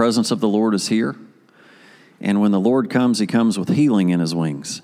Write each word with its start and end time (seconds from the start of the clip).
presence 0.00 0.30
of 0.30 0.40
the 0.40 0.48
Lord 0.48 0.72
is 0.72 0.88
here. 0.88 1.14
And 2.22 2.40
when 2.40 2.52
the 2.52 2.58
Lord 2.58 2.88
comes, 2.88 3.18
he 3.18 3.26
comes 3.26 3.58
with 3.58 3.68
healing 3.68 4.08
in 4.08 4.18
his 4.18 4.34
wings. 4.34 4.80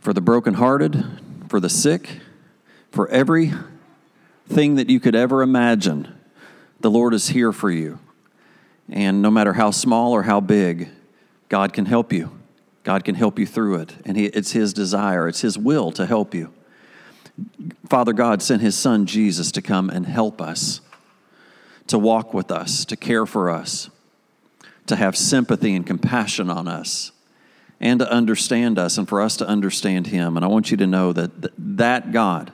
For 0.00 0.12
the 0.12 0.20
brokenhearted, 0.20 1.04
for 1.48 1.60
the 1.60 1.68
sick, 1.68 2.18
for 2.90 3.06
everything 3.10 3.54
that 4.74 4.90
you 4.90 4.98
could 4.98 5.14
ever 5.14 5.42
imagine, 5.42 6.12
the 6.80 6.90
Lord 6.90 7.14
is 7.14 7.28
here 7.28 7.52
for 7.52 7.70
you. 7.70 8.00
And 8.88 9.22
no 9.22 9.30
matter 9.30 9.52
how 9.52 9.70
small 9.70 10.10
or 10.10 10.24
how 10.24 10.40
big, 10.40 10.88
God 11.48 11.72
can 11.72 11.86
help 11.86 12.12
you. 12.12 12.36
God 12.82 13.04
can 13.04 13.14
help 13.14 13.38
you 13.38 13.46
through 13.46 13.76
it. 13.76 13.94
And 14.04 14.16
he, 14.16 14.24
it's 14.24 14.50
His 14.50 14.72
desire, 14.72 15.28
it's 15.28 15.42
His 15.42 15.56
will 15.56 15.92
to 15.92 16.04
help 16.04 16.34
you. 16.34 16.52
Father 17.88 18.12
God 18.12 18.42
sent 18.42 18.60
His 18.60 18.76
Son 18.76 19.06
Jesus 19.06 19.52
to 19.52 19.62
come 19.62 19.88
and 19.88 20.04
help 20.04 20.40
us, 20.40 20.80
to 21.86 21.98
walk 21.98 22.32
with 22.32 22.50
us, 22.50 22.84
to 22.86 22.96
care 22.96 23.26
for 23.26 23.50
us, 23.50 23.90
to 24.86 24.96
have 24.96 25.16
sympathy 25.16 25.74
and 25.74 25.86
compassion 25.86 26.50
on 26.50 26.68
us, 26.68 27.12
and 27.80 28.00
to 28.00 28.10
understand 28.10 28.78
us, 28.78 28.98
and 28.98 29.08
for 29.08 29.20
us 29.20 29.36
to 29.38 29.46
understand 29.46 30.06
Him. 30.08 30.36
And 30.36 30.44
I 30.44 30.48
want 30.48 30.70
you 30.70 30.76
to 30.78 30.86
know 30.86 31.12
that 31.12 31.30
that 31.76 32.12
God 32.12 32.52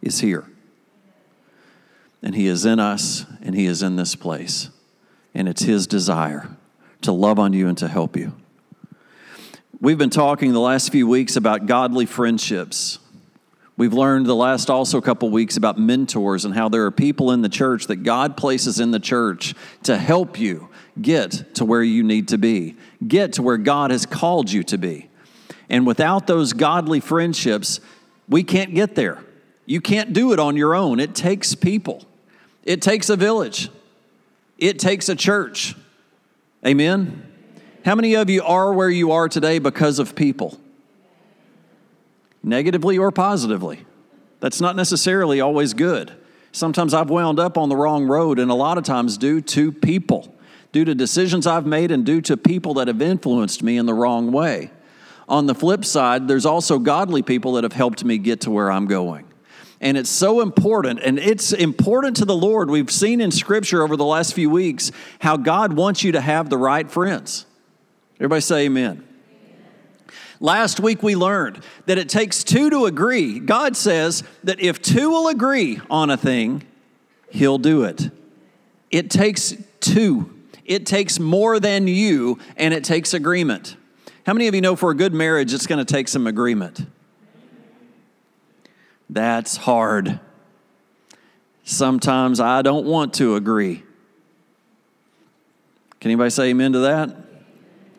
is 0.00 0.20
here. 0.20 0.46
And 2.22 2.34
He 2.34 2.46
is 2.46 2.64
in 2.64 2.78
us, 2.78 3.24
and 3.42 3.54
He 3.54 3.66
is 3.66 3.82
in 3.82 3.96
this 3.96 4.14
place. 4.14 4.70
And 5.34 5.48
it's 5.48 5.62
His 5.62 5.86
desire 5.86 6.56
to 7.02 7.12
love 7.12 7.38
on 7.38 7.52
you 7.52 7.68
and 7.68 7.78
to 7.78 7.88
help 7.88 8.16
you. 8.16 8.34
We've 9.80 9.98
been 9.98 10.10
talking 10.10 10.52
the 10.52 10.60
last 10.60 10.92
few 10.92 11.08
weeks 11.08 11.36
about 11.36 11.66
godly 11.66 12.04
friendships. 12.04 12.98
We've 13.80 13.94
learned 13.94 14.26
the 14.26 14.36
last 14.36 14.68
also 14.68 15.00
couple 15.00 15.30
weeks 15.30 15.56
about 15.56 15.78
mentors 15.78 16.44
and 16.44 16.54
how 16.54 16.68
there 16.68 16.84
are 16.84 16.90
people 16.90 17.32
in 17.32 17.40
the 17.40 17.48
church 17.48 17.86
that 17.86 18.02
God 18.02 18.36
places 18.36 18.78
in 18.78 18.90
the 18.90 19.00
church 19.00 19.54
to 19.84 19.96
help 19.96 20.38
you 20.38 20.68
get 21.00 21.54
to 21.54 21.64
where 21.64 21.82
you 21.82 22.02
need 22.02 22.28
to 22.28 22.36
be, 22.36 22.76
get 23.08 23.32
to 23.32 23.42
where 23.42 23.56
God 23.56 23.90
has 23.90 24.04
called 24.04 24.50
you 24.50 24.62
to 24.64 24.76
be. 24.76 25.08
And 25.70 25.86
without 25.86 26.26
those 26.26 26.52
godly 26.52 27.00
friendships, 27.00 27.80
we 28.28 28.44
can't 28.44 28.74
get 28.74 28.96
there. 28.96 29.24
You 29.64 29.80
can't 29.80 30.12
do 30.12 30.34
it 30.34 30.38
on 30.38 30.58
your 30.58 30.74
own. 30.74 31.00
It 31.00 31.14
takes 31.14 31.54
people, 31.54 32.04
it 32.64 32.82
takes 32.82 33.08
a 33.08 33.16
village, 33.16 33.70
it 34.58 34.78
takes 34.78 35.08
a 35.08 35.16
church. 35.16 35.74
Amen? 36.66 37.26
How 37.86 37.94
many 37.94 38.12
of 38.12 38.28
you 38.28 38.42
are 38.42 38.74
where 38.74 38.90
you 38.90 39.12
are 39.12 39.26
today 39.26 39.58
because 39.58 39.98
of 39.98 40.14
people? 40.14 40.59
Negatively 42.42 42.98
or 42.98 43.10
positively? 43.10 43.84
That's 44.40 44.60
not 44.60 44.76
necessarily 44.76 45.40
always 45.40 45.74
good. 45.74 46.12
Sometimes 46.52 46.94
I've 46.94 47.10
wound 47.10 47.38
up 47.38 47.56
on 47.58 47.68
the 47.68 47.76
wrong 47.76 48.06
road, 48.06 48.38
and 48.38 48.50
a 48.50 48.54
lot 48.54 48.78
of 48.78 48.84
times 48.84 49.18
due 49.18 49.40
to 49.42 49.70
people, 49.70 50.34
due 50.72 50.84
to 50.84 50.94
decisions 50.94 51.46
I've 51.46 51.66
made, 51.66 51.90
and 51.90 52.04
due 52.04 52.20
to 52.22 52.36
people 52.36 52.74
that 52.74 52.88
have 52.88 53.02
influenced 53.02 53.62
me 53.62 53.76
in 53.76 53.86
the 53.86 53.94
wrong 53.94 54.32
way. 54.32 54.70
On 55.28 55.46
the 55.46 55.54
flip 55.54 55.84
side, 55.84 56.26
there's 56.26 56.46
also 56.46 56.78
godly 56.78 57.22
people 57.22 57.52
that 57.52 57.64
have 57.64 57.72
helped 57.72 58.04
me 58.04 58.18
get 58.18 58.40
to 58.42 58.50
where 58.50 58.70
I'm 58.70 58.86
going. 58.86 59.26
And 59.80 59.96
it's 59.96 60.10
so 60.10 60.40
important, 60.40 61.00
and 61.00 61.18
it's 61.18 61.52
important 61.52 62.16
to 62.16 62.24
the 62.24 62.34
Lord. 62.34 62.68
We've 62.68 62.90
seen 62.90 63.20
in 63.20 63.30
Scripture 63.30 63.82
over 63.82 63.96
the 63.96 64.04
last 64.04 64.34
few 64.34 64.50
weeks 64.50 64.90
how 65.20 65.36
God 65.36 65.74
wants 65.74 66.02
you 66.02 66.12
to 66.12 66.20
have 66.20 66.50
the 66.50 66.58
right 66.58 66.90
friends. 66.90 67.46
Everybody 68.16 68.40
say 68.40 68.64
amen. 68.66 69.06
Last 70.42 70.80
week 70.80 71.02
we 71.02 71.14
learned 71.14 71.62
that 71.84 71.98
it 71.98 72.08
takes 72.08 72.42
two 72.42 72.70
to 72.70 72.86
agree. 72.86 73.38
God 73.38 73.76
says 73.76 74.24
that 74.42 74.58
if 74.58 74.80
two 74.80 75.10
will 75.10 75.28
agree 75.28 75.80
on 75.90 76.08
a 76.08 76.16
thing, 76.16 76.66
He'll 77.30 77.58
do 77.58 77.84
it. 77.84 78.10
It 78.90 79.10
takes 79.10 79.54
two, 79.80 80.34
it 80.64 80.86
takes 80.86 81.20
more 81.20 81.60
than 81.60 81.86
you, 81.86 82.38
and 82.56 82.74
it 82.74 82.82
takes 82.82 83.14
agreement. 83.14 83.76
How 84.26 84.32
many 84.32 84.48
of 84.48 84.54
you 84.54 84.60
know 84.60 84.76
for 84.76 84.90
a 84.90 84.96
good 84.96 85.12
marriage 85.12 85.54
it's 85.54 85.66
going 85.66 85.84
to 85.84 85.90
take 85.90 86.08
some 86.08 86.26
agreement? 86.26 86.86
That's 89.08 89.56
hard. 89.56 90.20
Sometimes 91.64 92.40
I 92.40 92.62
don't 92.62 92.86
want 92.86 93.14
to 93.14 93.36
agree. 93.36 93.82
Can 96.00 96.10
anybody 96.10 96.30
say 96.30 96.48
amen 96.48 96.72
to 96.72 96.78
that? 96.80 97.29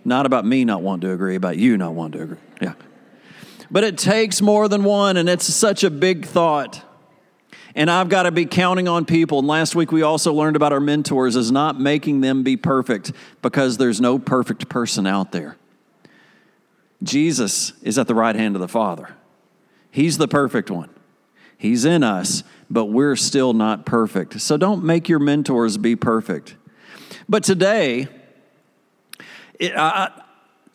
Not 0.04 0.26
about 0.26 0.46
me 0.46 0.66
not 0.66 0.82
wanting 0.82 1.02
to 1.02 1.14
agree, 1.14 1.36
about 1.36 1.58
you 1.58 1.78
not 1.78 1.94
wanting 1.94 2.20
to 2.20 2.24
agree. 2.24 2.38
Yeah. 2.62 2.74
But 3.70 3.84
it 3.84 3.98
takes 3.98 4.42
more 4.42 4.68
than 4.68 4.84
one, 4.84 5.18
and 5.18 5.30
it's 5.30 5.46
such 5.46 5.84
a 5.84 5.90
big 5.90 6.26
thought. 6.26 6.84
And 7.74 7.90
I've 7.90 8.10
got 8.10 8.24
to 8.24 8.32
be 8.32 8.46
counting 8.46 8.88
on 8.88 9.06
people. 9.06 9.40
And 9.40 9.48
last 9.48 9.76
week 9.76 9.92
we 9.92 10.02
also 10.02 10.34
learned 10.34 10.58
about 10.58 10.74
our 10.74 10.82
mentors 10.82 11.36
is 11.38 11.52
not 11.52 11.80
making 11.80 12.20
them 12.22 12.44
be 12.44 12.58
perfect 12.58 13.14
because 13.42 13.78
there's 13.78 14.02
no 14.02 14.20
perfect 14.20 14.68
person 14.68 15.08
out 15.08 15.32
there. 15.32 15.56
Jesus 17.02 17.72
is 17.82 17.98
at 17.98 18.08
the 18.08 18.16
right 18.16 18.36
hand 18.36 18.56
of 18.56 18.62
the 18.62 18.68
Father. 18.68 19.16
He's 19.90 20.18
the 20.18 20.28
perfect 20.28 20.70
one. 20.70 20.90
He's 21.58 21.86
in 21.86 22.04
us, 22.04 22.44
but 22.70 22.86
we're 22.86 23.16
still 23.16 23.54
not 23.54 23.86
perfect. 23.86 24.42
So 24.42 24.58
don't 24.58 24.84
make 24.84 25.08
your 25.08 25.20
mentors 25.20 25.78
be 25.78 25.96
perfect. 25.96 26.56
But 27.30 27.44
today, 27.44 28.08
it, 29.62 29.78
I, 29.78 30.12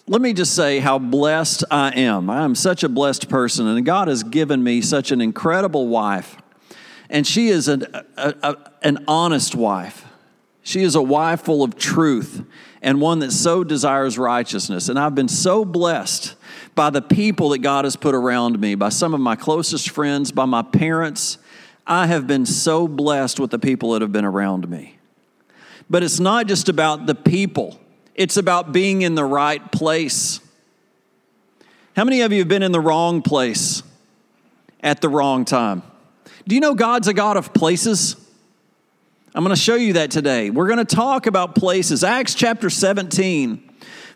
let 0.06 0.22
me 0.22 0.32
just 0.32 0.54
say 0.54 0.78
how 0.78 1.00
blessed 1.00 1.64
I 1.70 1.90
am. 1.90 2.30
I 2.30 2.44
am 2.44 2.54
such 2.54 2.84
a 2.84 2.88
blessed 2.88 3.28
person, 3.28 3.66
and 3.66 3.84
God 3.84 4.06
has 4.06 4.22
given 4.22 4.62
me 4.62 4.80
such 4.80 5.10
an 5.10 5.20
incredible 5.20 5.88
wife. 5.88 6.36
And 7.10 7.26
she 7.26 7.48
is 7.48 7.66
an, 7.66 7.84
a, 8.16 8.34
a, 8.42 8.56
an 8.82 9.04
honest 9.08 9.56
wife. 9.56 10.04
She 10.62 10.82
is 10.82 10.94
a 10.94 11.02
wife 11.02 11.42
full 11.42 11.64
of 11.64 11.76
truth 11.76 12.44
and 12.80 13.00
one 13.00 13.18
that 13.20 13.32
so 13.32 13.64
desires 13.64 14.18
righteousness. 14.18 14.88
And 14.88 14.98
I've 14.98 15.14
been 15.16 15.28
so 15.28 15.64
blessed 15.64 16.36
by 16.76 16.90
the 16.90 17.02
people 17.02 17.48
that 17.50 17.58
God 17.58 17.84
has 17.84 17.96
put 17.96 18.14
around 18.14 18.60
me, 18.60 18.76
by 18.76 18.90
some 18.90 19.14
of 19.14 19.20
my 19.20 19.34
closest 19.34 19.90
friends, 19.90 20.30
by 20.30 20.44
my 20.44 20.62
parents. 20.62 21.38
I 21.86 22.06
have 22.06 22.28
been 22.28 22.46
so 22.46 22.86
blessed 22.86 23.40
with 23.40 23.50
the 23.50 23.58
people 23.58 23.92
that 23.92 24.02
have 24.02 24.12
been 24.12 24.24
around 24.24 24.68
me. 24.68 24.98
But 25.90 26.04
it's 26.04 26.20
not 26.20 26.46
just 26.46 26.68
about 26.68 27.06
the 27.06 27.14
people 27.14 27.80
it's 28.16 28.38
about 28.38 28.72
being 28.72 29.02
in 29.02 29.14
the 29.14 29.24
right 29.24 29.70
place. 29.70 30.40
How 31.94 32.04
many 32.04 32.22
of 32.22 32.32
you 32.32 32.40
have 32.40 32.48
been 32.48 32.62
in 32.62 32.72
the 32.72 32.80
wrong 32.80 33.22
place 33.22 33.82
at 34.82 35.00
the 35.02 35.08
wrong 35.08 35.44
time? 35.44 35.82
Do 36.48 36.54
you 36.54 36.60
know 36.60 36.74
God's 36.74 37.08
a 37.08 37.14
God 37.14 37.36
of 37.36 37.52
places? 37.52 38.16
I'm 39.34 39.44
going 39.44 39.54
to 39.54 39.60
show 39.60 39.74
you 39.74 39.92
that 39.94 40.10
today. 40.10 40.48
We're 40.48 40.66
going 40.66 40.84
to 40.84 40.96
talk 40.96 41.26
about 41.26 41.54
places. 41.54 42.02
Acts 42.02 42.34
chapter 42.34 42.70
17, 42.70 43.70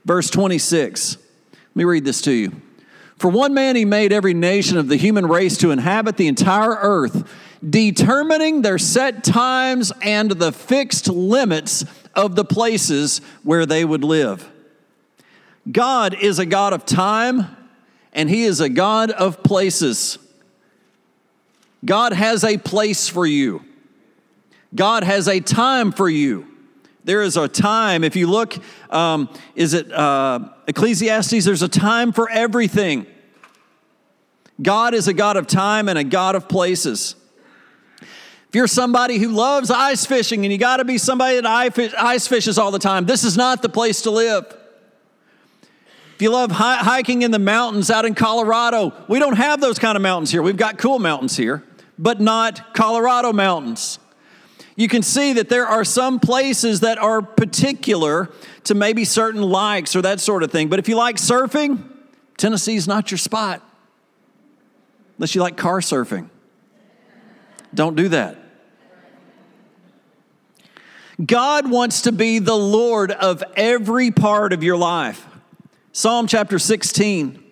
verse 0.07 0.31
26. 0.31 1.17
Let 1.17 1.77
me 1.77 1.85
read 1.85 2.07
this 2.07 2.23
to 2.23 2.33
you. 2.33 2.63
For 3.19 3.29
one 3.29 3.53
man, 3.53 3.77
he 3.77 3.85
made 3.85 4.15
every 4.15 4.33
nation 4.33 4.79
of 4.79 4.89
the 4.89 4.97
human 4.97 5.27
race 5.27 5.59
to 5.59 5.73
inhabit 5.73 6.17
the 6.17 6.27
entire 6.27 6.71
earth, 6.71 7.31
determining 7.69 8.63
their 8.63 8.79
set 8.79 9.23
times 9.23 9.93
and 10.01 10.31
the 10.31 10.53
fixed 10.53 11.07
limits 11.07 11.85
of 12.15 12.37
the 12.37 12.45
places 12.45 13.21
where 13.43 13.67
they 13.67 13.85
would 13.85 14.05
live. 14.05 14.49
God 15.71 16.15
is 16.15 16.39
a 16.39 16.47
God 16.47 16.73
of 16.73 16.85
time 16.85 17.57
and 18.13 18.29
He 18.29 18.45
is 18.45 18.61
a 18.61 18.69
God 18.69 19.11
of 19.11 19.43
places. 19.43 20.19
God 21.85 22.13
has 22.13 22.45
a 22.45 22.59
place 22.59 23.09
for 23.09 23.27
you, 23.27 23.65
God 24.75 25.05
has 25.05 25.29
a 25.29 25.41
time 25.41 25.93
for 25.93 26.09
you. 26.09 26.47
There 27.03 27.23
is 27.23 27.39
a 27.39 27.49
time, 27.49 28.05
if 28.05 28.15
you 28.15 28.27
look, 28.27 28.55
um, 28.91 29.33
is 29.55 29.73
it 29.73 29.91
uh, 29.91 30.51
Ecclesiastes? 30.67 31.47
There's 31.47 31.63
a 31.63 31.69
time 31.69 32.13
for 32.13 32.31
everything. 32.31 33.07
God 34.61 34.93
is 34.93 35.09
a 35.09 35.15
God 35.15 35.39
of 35.39 35.47
time 35.47 35.89
and 35.89 35.99
a 35.99 36.05
God 36.05 36.35
of 36.35 36.47
places. 36.47 37.17
If 38.51 38.57
you're 38.57 38.67
somebody 38.67 39.19
who 39.19 39.29
loves 39.29 39.71
ice 39.71 40.05
fishing 40.05 40.45
and 40.45 40.51
you 40.51 40.59
got 40.59 40.79
to 40.79 40.85
be 40.85 40.99
somebody 40.99 41.41
that 41.41 41.47
ice 41.97 42.27
fishes 42.27 42.59
all 42.59 42.73
the 42.73 42.81
time, 42.81 43.07
this 43.07 43.23
is 43.23 43.37
not 43.37 43.63
the 43.63 43.69
place 43.69 44.03
to 44.03 44.11
live. 44.11 44.45
If 46.17 46.21
you 46.21 46.31
love 46.33 46.51
hiking 46.51 47.23
in 47.23 47.31
the 47.31 47.39
mountains 47.39 47.93
out 47.93 48.05
in 48.05 48.17
Colorado, 48.17 48.93
we 49.07 49.21
don't 49.21 49.37
have 49.37 49.61
those 49.61 49.79
kind 49.79 49.95
of 49.95 50.03
mountains 50.03 50.33
here. 50.33 50.43
We've 50.43 50.57
got 50.57 50.79
cool 50.79 50.99
mountains 50.99 51.37
here, 51.37 51.63
but 51.97 52.21
not 52.21 52.75
Colorado 52.75 53.33
mountains. 53.33 54.01
You 54.75 54.89
can 54.89 55.03
see 55.03 55.33
that 55.35 55.49
there 55.49 55.69
are 55.69 55.85
some 55.85 56.19
places 56.19 56.81
that 56.81 56.99
are 56.99 57.23
particular 57.23 58.33
to 58.65 58.75
maybe 58.75 59.05
certain 59.05 59.43
likes 59.43 59.95
or 59.95 60.03
that 60.03 60.19
sort 60.19 60.43
of 60.43 60.51
thing. 60.51 60.67
But 60.67 60.81
if 60.81 60.89
you 60.89 60.97
like 60.97 61.19
surfing, 61.19 61.89
Tennessee's 62.37 62.89
not 62.89 63.13
your 63.13 63.19
spot, 63.19 63.63
unless 65.19 65.37
you 65.37 65.41
like 65.41 65.57
car 65.57 65.79
surfing. 65.79 66.31
Don't 67.73 67.95
do 67.95 68.09
that. 68.09 68.39
God 71.27 71.71
wants 71.71 72.03
to 72.03 72.13
be 72.13 72.39
the 72.39 72.57
Lord 72.57 73.11
of 73.11 73.43
every 73.57 74.11
part 74.11 74.53
of 74.53 74.63
your 74.63 74.77
life. 74.77 75.27
Psalm 75.93 76.27
chapter 76.27 76.59
16 76.59 77.43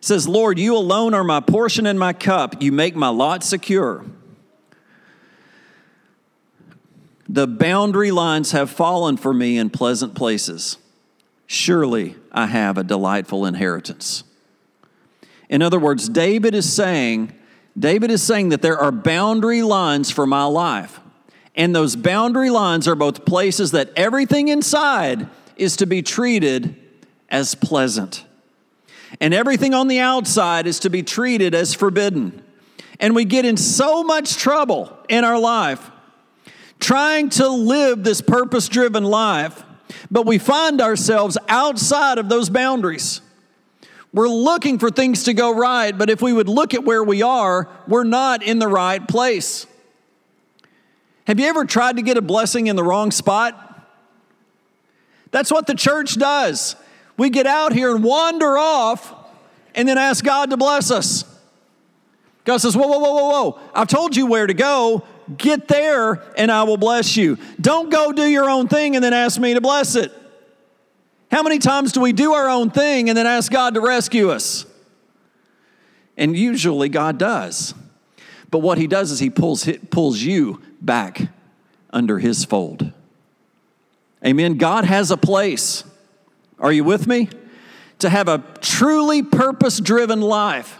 says, 0.00 0.28
Lord, 0.28 0.58
you 0.58 0.76
alone 0.76 1.14
are 1.14 1.24
my 1.24 1.40
portion 1.40 1.86
and 1.86 1.98
my 1.98 2.12
cup. 2.12 2.62
You 2.62 2.72
make 2.72 2.94
my 2.94 3.08
lot 3.08 3.42
secure. 3.42 4.04
The 7.28 7.46
boundary 7.46 8.10
lines 8.10 8.52
have 8.52 8.70
fallen 8.70 9.16
for 9.16 9.32
me 9.32 9.56
in 9.56 9.70
pleasant 9.70 10.14
places. 10.14 10.78
Surely 11.46 12.16
I 12.32 12.46
have 12.46 12.76
a 12.76 12.84
delightful 12.84 13.46
inheritance. 13.46 14.24
In 15.48 15.62
other 15.62 15.78
words, 15.78 16.08
David 16.08 16.54
is 16.54 16.72
saying, 16.72 17.32
David 17.78 18.10
is 18.10 18.22
saying 18.22 18.50
that 18.50 18.62
there 18.62 18.78
are 18.78 18.92
boundary 18.92 19.62
lines 19.62 20.10
for 20.10 20.26
my 20.26 20.44
life. 20.44 21.00
And 21.54 21.74
those 21.74 21.96
boundary 21.96 22.50
lines 22.50 22.86
are 22.86 22.94
both 22.94 23.24
places 23.24 23.72
that 23.72 23.90
everything 23.96 24.48
inside 24.48 25.28
is 25.56 25.76
to 25.76 25.86
be 25.86 26.02
treated 26.02 26.76
as 27.28 27.54
pleasant. 27.54 28.24
And 29.20 29.34
everything 29.34 29.74
on 29.74 29.88
the 29.88 29.98
outside 29.98 30.66
is 30.66 30.80
to 30.80 30.90
be 30.90 31.02
treated 31.02 31.54
as 31.54 31.74
forbidden. 31.74 32.42
And 33.00 33.14
we 33.14 33.24
get 33.24 33.44
in 33.44 33.56
so 33.56 34.04
much 34.04 34.36
trouble 34.36 34.96
in 35.08 35.24
our 35.24 35.38
life 35.38 35.90
trying 36.80 37.28
to 37.28 37.48
live 37.48 38.02
this 38.02 38.20
purpose 38.20 38.68
driven 38.68 39.04
life, 39.04 39.62
but 40.10 40.26
we 40.26 40.38
find 40.38 40.80
ourselves 40.80 41.36
outside 41.48 42.18
of 42.18 42.28
those 42.28 42.48
boundaries. 42.48 43.20
We're 44.12 44.28
looking 44.28 44.78
for 44.78 44.90
things 44.90 45.24
to 45.24 45.34
go 45.34 45.54
right, 45.54 45.96
but 45.96 46.10
if 46.10 46.20
we 46.20 46.32
would 46.32 46.48
look 46.48 46.74
at 46.74 46.84
where 46.84 47.04
we 47.04 47.22
are, 47.22 47.68
we're 47.86 48.04
not 48.04 48.42
in 48.42 48.58
the 48.58 48.66
right 48.66 49.06
place. 49.06 49.66
Have 51.26 51.38
you 51.38 51.46
ever 51.46 51.64
tried 51.64 51.96
to 51.96 52.02
get 52.02 52.16
a 52.16 52.22
blessing 52.22 52.66
in 52.66 52.76
the 52.76 52.84
wrong 52.84 53.10
spot? 53.10 53.66
That's 55.30 55.50
what 55.50 55.66
the 55.66 55.74
church 55.74 56.16
does. 56.16 56.76
We 57.16 57.30
get 57.30 57.46
out 57.46 57.72
here 57.72 57.94
and 57.94 58.02
wander 58.02 58.58
off 58.58 59.14
and 59.74 59.88
then 59.88 59.98
ask 59.98 60.24
God 60.24 60.50
to 60.50 60.56
bless 60.56 60.90
us. 60.90 61.24
God 62.44 62.58
says, 62.58 62.76
Whoa, 62.76 62.86
whoa, 62.88 62.98
whoa, 62.98 63.14
whoa, 63.14 63.28
whoa. 63.28 63.60
I've 63.74 63.88
told 63.88 64.16
you 64.16 64.26
where 64.26 64.46
to 64.46 64.54
go. 64.54 65.04
Get 65.36 65.68
there 65.68 66.24
and 66.36 66.50
I 66.50 66.64
will 66.64 66.76
bless 66.76 67.16
you. 67.16 67.38
Don't 67.60 67.90
go 67.90 68.12
do 68.12 68.24
your 68.24 68.50
own 68.50 68.66
thing 68.66 68.96
and 68.96 69.04
then 69.04 69.12
ask 69.12 69.38
me 69.40 69.54
to 69.54 69.60
bless 69.60 69.94
it. 69.94 70.12
How 71.30 71.42
many 71.42 71.58
times 71.58 71.92
do 71.92 72.00
we 72.00 72.12
do 72.12 72.32
our 72.32 72.48
own 72.48 72.70
thing 72.70 73.08
and 73.08 73.16
then 73.16 73.26
ask 73.26 73.52
God 73.52 73.74
to 73.74 73.80
rescue 73.80 74.30
us? 74.30 74.66
And 76.16 76.36
usually 76.36 76.88
God 76.88 77.18
does. 77.18 77.74
But 78.50 78.58
what 78.58 78.78
he 78.78 78.88
does 78.88 79.12
is 79.12 79.20
he 79.20 79.30
pulls, 79.30 79.68
pulls 79.90 80.20
you 80.20 80.60
back 80.80 81.28
under 81.90 82.18
his 82.18 82.44
fold. 82.44 82.92
Amen. 84.24 84.58
God 84.58 84.84
has 84.84 85.10
a 85.10 85.16
place. 85.16 85.84
Are 86.58 86.72
you 86.72 86.84
with 86.84 87.06
me? 87.06 87.28
To 88.00 88.10
have 88.10 88.28
a 88.28 88.44
truly 88.60 89.22
purpose 89.22 89.80
driven 89.80 90.20
life, 90.20 90.78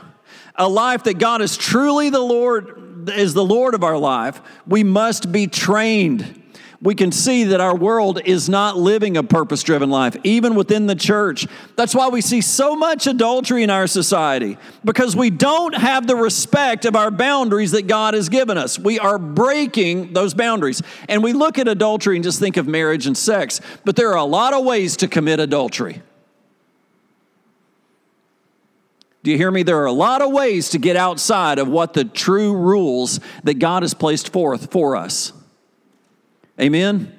a 0.55 0.69
life 0.69 1.05
that 1.05 1.19
God 1.19 1.43
is 1.43 1.56
truly 1.56 2.11
the 2.11 2.20
Lord, 2.20 3.11
is 3.11 3.35
the 3.35 3.44
Lord 3.44 3.75
of 3.75 3.85
our 3.85 3.99
life, 3.99 4.41
we 4.67 4.85
must 4.85 5.32
be 5.32 5.47
trained 5.47 6.39
we 6.82 6.94
can 6.94 7.12
see 7.12 7.44
that 7.44 7.61
our 7.61 7.77
world 7.77 8.21
is 8.25 8.49
not 8.49 8.79
living 8.79 9.19
a 9.19 9.23
purpose 9.23 9.62
driven 9.62 9.91
life, 9.91 10.17
even 10.25 10.55
within 10.55 10.87
the 10.87 10.94
church. 10.94 11.47
That's 11.77 11.94
why 11.94 12.09
we 12.09 12.23
see 12.23 12.41
so 12.41 12.75
much 12.75 13.06
adultery 13.06 13.62
in 13.62 13.69
our 13.69 13.87
society, 13.87 14.56
because 14.82 15.15
we 15.15 15.29
don't 15.29 15.75
have 15.75 16.06
the 16.06 16.17
respect 16.17 16.87
of 16.87 16.97
our 16.97 17.11
boundaries 17.11 17.73
that 17.73 17.87
God 17.87 18.15
has 18.15 18.31
given 18.31 18.56
us. 18.56 18.79
We 18.79 18.99
are 18.99 19.19
breaking 19.19 20.15
those 20.15 20.32
boundaries. 20.32 20.81
And 21.06 21.23
we 21.23 21.35
look 21.35 21.59
at 21.59 21.69
adultery 21.69 22.17
and 22.17 22.25
just 22.25 22.38
think 22.38 22.56
of 22.56 22.67
marriage 22.67 23.06
and 23.06 23.17
sex, 23.17 23.61
but 23.85 23.94
there 23.94 24.11
are 24.11 24.17
a 24.17 24.25
lot 24.25 24.55
of 24.55 24.65
ways 24.65 24.97
to 24.99 25.09
commit 25.09 25.38
adultery. 25.38 26.00
Do 29.23 29.31
you 29.31 29.37
hear 29.37 29.50
me? 29.50 29.65
There 29.65 29.79
are 29.83 29.87
a 29.87 29.93
lot 29.93 30.23
of 30.23 30.33
ways 30.33 30.71
to 30.71 30.79
get 30.79 30.97
outside 30.97 31.59
of 31.59 31.69
what 31.69 31.93
the 31.93 32.05
true 32.05 32.56
rules 32.56 33.21
that 33.44 33.59
God 33.59 33.83
has 33.83 33.93
placed 33.93 34.33
forth 34.33 34.73
for 34.73 34.97
us. 34.97 35.35
Amen? 36.61 37.17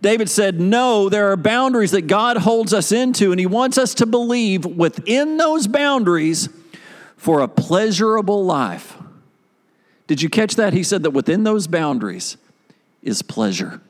David 0.00 0.28
said, 0.28 0.60
No, 0.60 1.08
there 1.08 1.30
are 1.30 1.36
boundaries 1.36 1.92
that 1.92 2.02
God 2.02 2.38
holds 2.38 2.74
us 2.74 2.90
into, 2.90 3.30
and 3.30 3.38
He 3.38 3.46
wants 3.46 3.78
us 3.78 3.94
to 3.94 4.06
believe 4.06 4.64
within 4.64 5.36
those 5.36 5.66
boundaries 5.66 6.48
for 7.16 7.40
a 7.40 7.48
pleasurable 7.48 8.44
life. 8.44 8.98
Did 10.08 10.20
you 10.20 10.28
catch 10.28 10.56
that? 10.56 10.72
He 10.72 10.82
said 10.82 11.04
that 11.04 11.12
within 11.12 11.44
those 11.44 11.68
boundaries 11.68 12.36
is 13.02 13.22
pleasure. 13.22 13.80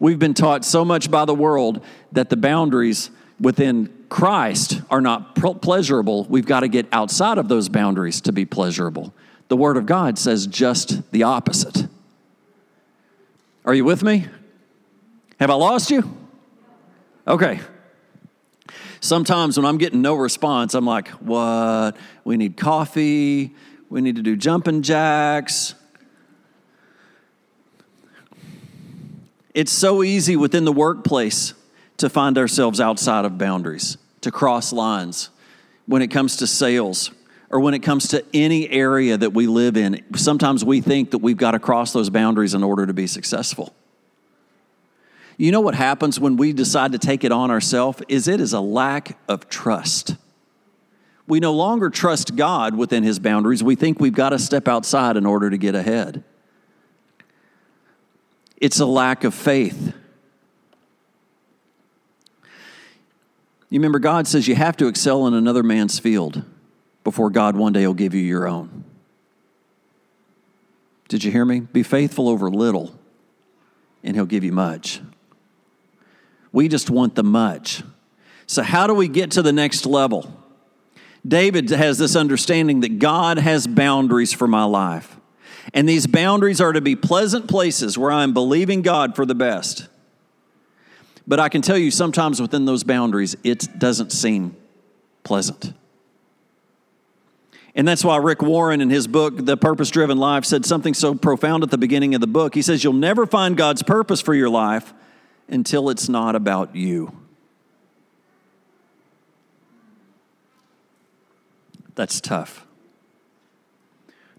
We've 0.00 0.18
been 0.18 0.34
taught 0.34 0.64
so 0.64 0.84
much 0.84 1.10
by 1.10 1.24
the 1.24 1.34
world 1.34 1.82
that 2.12 2.28
the 2.28 2.36
boundaries 2.36 3.10
within 3.40 4.04
Christ 4.08 4.80
are 4.90 5.00
not 5.00 5.36
pleasurable. 5.62 6.24
We've 6.24 6.44
got 6.44 6.60
to 6.60 6.68
get 6.68 6.86
outside 6.92 7.38
of 7.38 7.48
those 7.48 7.68
boundaries 7.68 8.20
to 8.22 8.32
be 8.32 8.44
pleasurable. 8.44 9.14
The 9.48 9.56
Word 9.56 9.76
of 9.76 9.86
God 9.86 10.18
says 10.18 10.46
just 10.46 11.10
the 11.12 11.22
opposite. 11.22 11.83
Are 13.64 13.74
you 13.74 13.84
with 13.84 14.02
me? 14.02 14.26
Have 15.40 15.50
I 15.50 15.54
lost 15.54 15.90
you? 15.90 16.02
Okay. 17.26 17.60
Sometimes 19.00 19.56
when 19.56 19.64
I'm 19.64 19.78
getting 19.78 20.02
no 20.02 20.14
response, 20.14 20.74
I'm 20.74 20.84
like, 20.84 21.08
what? 21.08 21.96
We 22.24 22.36
need 22.36 22.56
coffee. 22.56 23.54
We 23.88 24.00
need 24.00 24.16
to 24.16 24.22
do 24.22 24.36
jumping 24.36 24.82
jacks. 24.82 25.74
It's 29.54 29.72
so 29.72 30.02
easy 30.02 30.36
within 30.36 30.64
the 30.64 30.72
workplace 30.72 31.54
to 31.98 32.10
find 32.10 32.36
ourselves 32.36 32.80
outside 32.80 33.24
of 33.24 33.38
boundaries, 33.38 33.96
to 34.20 34.30
cross 34.30 34.72
lines 34.72 35.30
when 35.86 36.02
it 36.02 36.08
comes 36.08 36.36
to 36.38 36.46
sales 36.46 37.10
or 37.54 37.60
when 37.60 37.72
it 37.72 37.84
comes 37.84 38.08
to 38.08 38.24
any 38.34 38.68
area 38.68 39.16
that 39.16 39.32
we 39.32 39.46
live 39.46 39.76
in, 39.76 40.02
sometimes 40.16 40.64
we 40.64 40.80
think 40.80 41.12
that 41.12 41.18
we've 41.18 41.36
got 41.36 41.52
to 41.52 41.60
cross 41.60 41.92
those 41.92 42.10
boundaries 42.10 42.52
in 42.52 42.64
order 42.64 42.84
to 42.84 42.92
be 42.92 43.06
successful. 43.06 43.72
You 45.36 45.52
know 45.52 45.60
what 45.60 45.76
happens 45.76 46.18
when 46.18 46.36
we 46.36 46.52
decide 46.52 46.90
to 46.90 46.98
take 46.98 47.22
it 47.22 47.30
on 47.30 47.52
ourselves 47.52 48.02
is 48.08 48.26
it 48.26 48.40
is 48.40 48.54
a 48.54 48.60
lack 48.60 49.16
of 49.28 49.48
trust. 49.48 50.16
We 51.28 51.38
no 51.38 51.52
longer 51.52 51.90
trust 51.90 52.34
God 52.34 52.74
within 52.74 53.04
his 53.04 53.20
boundaries. 53.20 53.62
We 53.62 53.76
think 53.76 54.00
we've 54.00 54.12
got 54.12 54.30
to 54.30 54.38
step 54.40 54.66
outside 54.66 55.16
in 55.16 55.24
order 55.24 55.48
to 55.48 55.56
get 55.56 55.76
ahead. 55.76 56.24
It's 58.56 58.80
a 58.80 58.86
lack 58.86 59.22
of 59.22 59.32
faith. 59.32 59.94
You 63.70 63.78
remember, 63.78 64.00
God 64.00 64.26
says 64.26 64.48
you 64.48 64.56
have 64.56 64.76
to 64.78 64.88
excel 64.88 65.28
in 65.28 65.34
another 65.34 65.62
man's 65.62 66.00
field 66.00 66.42
before 67.04 67.30
God 67.30 67.56
one 67.56 67.72
day 67.72 67.86
will 67.86 67.94
give 67.94 68.14
you 68.14 68.22
your 68.22 68.48
own. 68.48 68.84
Did 71.08 71.22
you 71.22 71.30
hear 71.30 71.44
me? 71.44 71.60
Be 71.60 71.82
faithful 71.82 72.28
over 72.28 72.50
little, 72.50 72.94
and 74.02 74.16
He'll 74.16 74.26
give 74.26 74.42
you 74.42 74.52
much. 74.52 75.00
We 76.50 76.68
just 76.68 76.90
want 76.90 77.14
the 77.14 77.22
much. 77.22 77.82
So, 78.46 78.62
how 78.62 78.86
do 78.86 78.94
we 78.94 79.08
get 79.08 79.30
to 79.32 79.42
the 79.42 79.52
next 79.52 79.86
level? 79.86 80.40
David 81.26 81.70
has 81.70 81.98
this 81.98 82.16
understanding 82.16 82.80
that 82.80 82.98
God 82.98 83.38
has 83.38 83.66
boundaries 83.66 84.32
for 84.32 84.46
my 84.46 84.64
life. 84.64 85.16
And 85.72 85.88
these 85.88 86.06
boundaries 86.06 86.60
are 86.60 86.72
to 86.72 86.82
be 86.82 86.94
pleasant 86.94 87.48
places 87.48 87.96
where 87.96 88.12
I'm 88.12 88.34
believing 88.34 88.82
God 88.82 89.16
for 89.16 89.24
the 89.24 89.34
best. 89.34 89.88
But 91.26 91.40
I 91.40 91.48
can 91.48 91.62
tell 91.62 91.78
you, 91.78 91.90
sometimes 91.90 92.42
within 92.42 92.66
those 92.66 92.84
boundaries, 92.84 93.34
it 93.42 93.78
doesn't 93.78 94.12
seem 94.12 94.56
pleasant. 95.22 95.72
And 97.76 97.88
that's 97.88 98.04
why 98.04 98.18
Rick 98.18 98.40
Warren, 98.40 98.80
in 98.80 98.90
his 98.90 99.08
book, 99.08 99.34
The 99.36 99.56
Purpose 99.56 99.90
Driven 99.90 100.16
Life, 100.16 100.44
said 100.44 100.64
something 100.64 100.94
so 100.94 101.14
profound 101.14 101.64
at 101.64 101.70
the 101.70 101.78
beginning 101.78 102.14
of 102.14 102.20
the 102.20 102.26
book. 102.28 102.54
He 102.54 102.62
says, 102.62 102.84
You'll 102.84 102.92
never 102.92 103.26
find 103.26 103.56
God's 103.56 103.82
purpose 103.82 104.20
for 104.20 104.34
your 104.34 104.48
life 104.48 104.94
until 105.48 105.90
it's 105.90 106.08
not 106.08 106.36
about 106.36 106.76
you. 106.76 107.12
That's 111.96 112.20
tough. 112.20 112.64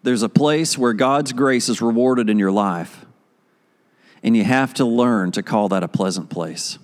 There's 0.04 0.24
a 0.24 0.30
place 0.30 0.77
where 0.77 0.94
God's 0.94 1.34
grace 1.34 1.68
is 1.68 1.82
rewarded 1.82 2.30
in 2.30 2.38
your 2.38 2.51
life, 2.51 3.06
and 4.24 4.38
you 4.38 4.44
have 4.44 4.74
to 4.75 4.86
learn 4.86 5.32
to 5.32 5.44
call 5.44 5.70
that 5.70 5.84
a 5.84 5.88
pleasant 5.88 6.30
place. 6.30 6.77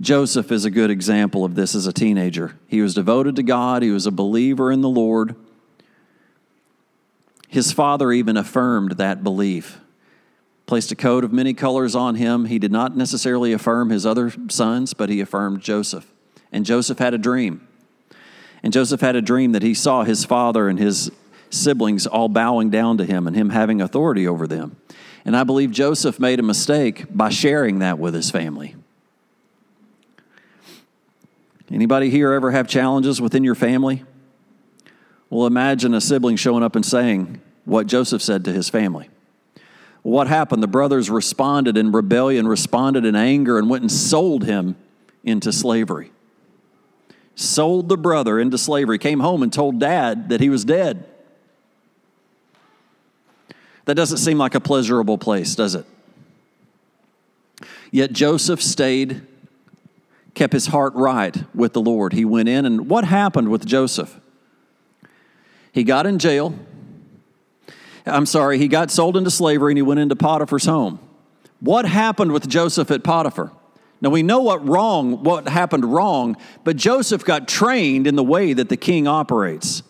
Joseph 0.00 0.50
is 0.50 0.64
a 0.64 0.70
good 0.70 0.90
example 0.90 1.44
of 1.44 1.54
this 1.54 1.74
as 1.74 1.86
a 1.86 1.92
teenager. 1.92 2.56
He 2.66 2.80
was 2.80 2.94
devoted 2.94 3.36
to 3.36 3.42
God, 3.42 3.82
he 3.82 3.90
was 3.90 4.06
a 4.06 4.10
believer 4.10 4.72
in 4.72 4.80
the 4.80 4.88
Lord. 4.88 5.36
His 7.50 7.72
father 7.72 8.12
even 8.12 8.36
affirmed 8.36 8.92
that 8.92 9.24
belief, 9.24 9.80
placed 10.66 10.92
a 10.92 10.94
coat 10.94 11.24
of 11.24 11.32
many 11.32 11.52
colors 11.52 11.96
on 11.96 12.14
him. 12.14 12.44
He 12.44 12.60
did 12.60 12.70
not 12.70 12.96
necessarily 12.96 13.52
affirm 13.52 13.90
his 13.90 14.06
other 14.06 14.32
sons, 14.48 14.94
but 14.94 15.08
he 15.08 15.20
affirmed 15.20 15.60
Joseph. 15.60 16.06
And 16.52 16.64
Joseph 16.64 17.00
had 17.00 17.12
a 17.12 17.18
dream. 17.18 17.66
And 18.62 18.72
Joseph 18.72 19.00
had 19.00 19.16
a 19.16 19.20
dream 19.20 19.50
that 19.50 19.62
he 19.62 19.74
saw 19.74 20.04
his 20.04 20.24
father 20.24 20.68
and 20.68 20.78
his 20.78 21.10
siblings 21.50 22.06
all 22.06 22.28
bowing 22.28 22.70
down 22.70 22.98
to 22.98 23.04
him 23.04 23.26
and 23.26 23.34
him 23.34 23.50
having 23.50 23.80
authority 23.80 24.28
over 24.28 24.46
them. 24.46 24.76
And 25.24 25.36
I 25.36 25.42
believe 25.42 25.72
Joseph 25.72 26.20
made 26.20 26.38
a 26.38 26.44
mistake 26.44 27.06
by 27.10 27.30
sharing 27.30 27.80
that 27.80 27.98
with 27.98 28.14
his 28.14 28.30
family. 28.30 28.76
Anybody 31.68 32.10
here 32.10 32.32
ever 32.32 32.52
have 32.52 32.68
challenges 32.68 33.20
within 33.20 33.42
your 33.42 33.56
family? 33.56 34.04
Well, 35.30 35.46
imagine 35.46 35.94
a 35.94 36.00
sibling 36.00 36.36
showing 36.36 36.64
up 36.64 36.74
and 36.74 36.84
saying 36.84 37.40
what 37.64 37.86
Joseph 37.86 38.20
said 38.20 38.44
to 38.44 38.52
his 38.52 38.68
family. 38.68 39.08
What 40.02 40.26
happened? 40.26 40.62
The 40.62 40.68
brothers 40.68 41.08
responded 41.08 41.76
in 41.76 41.92
rebellion, 41.92 42.48
responded 42.48 43.04
in 43.04 43.14
anger, 43.14 43.58
and 43.58 43.70
went 43.70 43.82
and 43.82 43.92
sold 43.92 44.44
him 44.44 44.76
into 45.22 45.52
slavery. 45.52 46.10
Sold 47.36 47.88
the 47.88 47.96
brother 47.96 48.40
into 48.40 48.58
slavery, 48.58 48.98
came 48.98 49.20
home 49.20 49.42
and 49.42 49.52
told 49.52 49.78
dad 49.78 50.30
that 50.30 50.40
he 50.40 50.48
was 50.48 50.64
dead. 50.64 51.06
That 53.84 53.94
doesn't 53.94 54.18
seem 54.18 54.38
like 54.38 54.54
a 54.54 54.60
pleasurable 54.60 55.18
place, 55.18 55.54
does 55.54 55.74
it? 55.74 55.86
Yet 57.90 58.12
Joseph 58.12 58.62
stayed, 58.62 59.22
kept 60.34 60.52
his 60.52 60.66
heart 60.66 60.94
right 60.94 61.36
with 61.54 61.72
the 61.72 61.80
Lord. 61.80 62.12
He 62.12 62.24
went 62.24 62.48
in, 62.48 62.66
and 62.66 62.88
what 62.88 63.04
happened 63.04 63.48
with 63.48 63.66
Joseph? 63.66 64.19
He 65.72 65.84
got 65.84 66.06
in 66.06 66.18
jail. 66.18 66.54
I'm 68.06 68.26
sorry, 68.26 68.58
he 68.58 68.68
got 68.68 68.90
sold 68.90 69.16
into 69.16 69.30
slavery 69.30 69.72
and 69.72 69.78
he 69.78 69.82
went 69.82 70.00
into 70.00 70.16
Potiphar's 70.16 70.64
home. 70.64 70.98
What 71.60 71.84
happened 71.84 72.32
with 72.32 72.48
Joseph 72.48 72.90
at 72.90 73.04
Potiphar? 73.04 73.52
Now 74.00 74.10
we 74.10 74.22
know 74.22 74.40
what 74.40 74.66
wrong, 74.66 75.22
what 75.22 75.46
happened 75.46 75.84
wrong, 75.84 76.36
but 76.64 76.76
Joseph 76.76 77.24
got 77.24 77.46
trained 77.46 78.06
in 78.06 78.16
the 78.16 78.24
way 78.24 78.54
that 78.54 78.70
the 78.70 78.76
king 78.76 79.06
operates. 79.06 79.82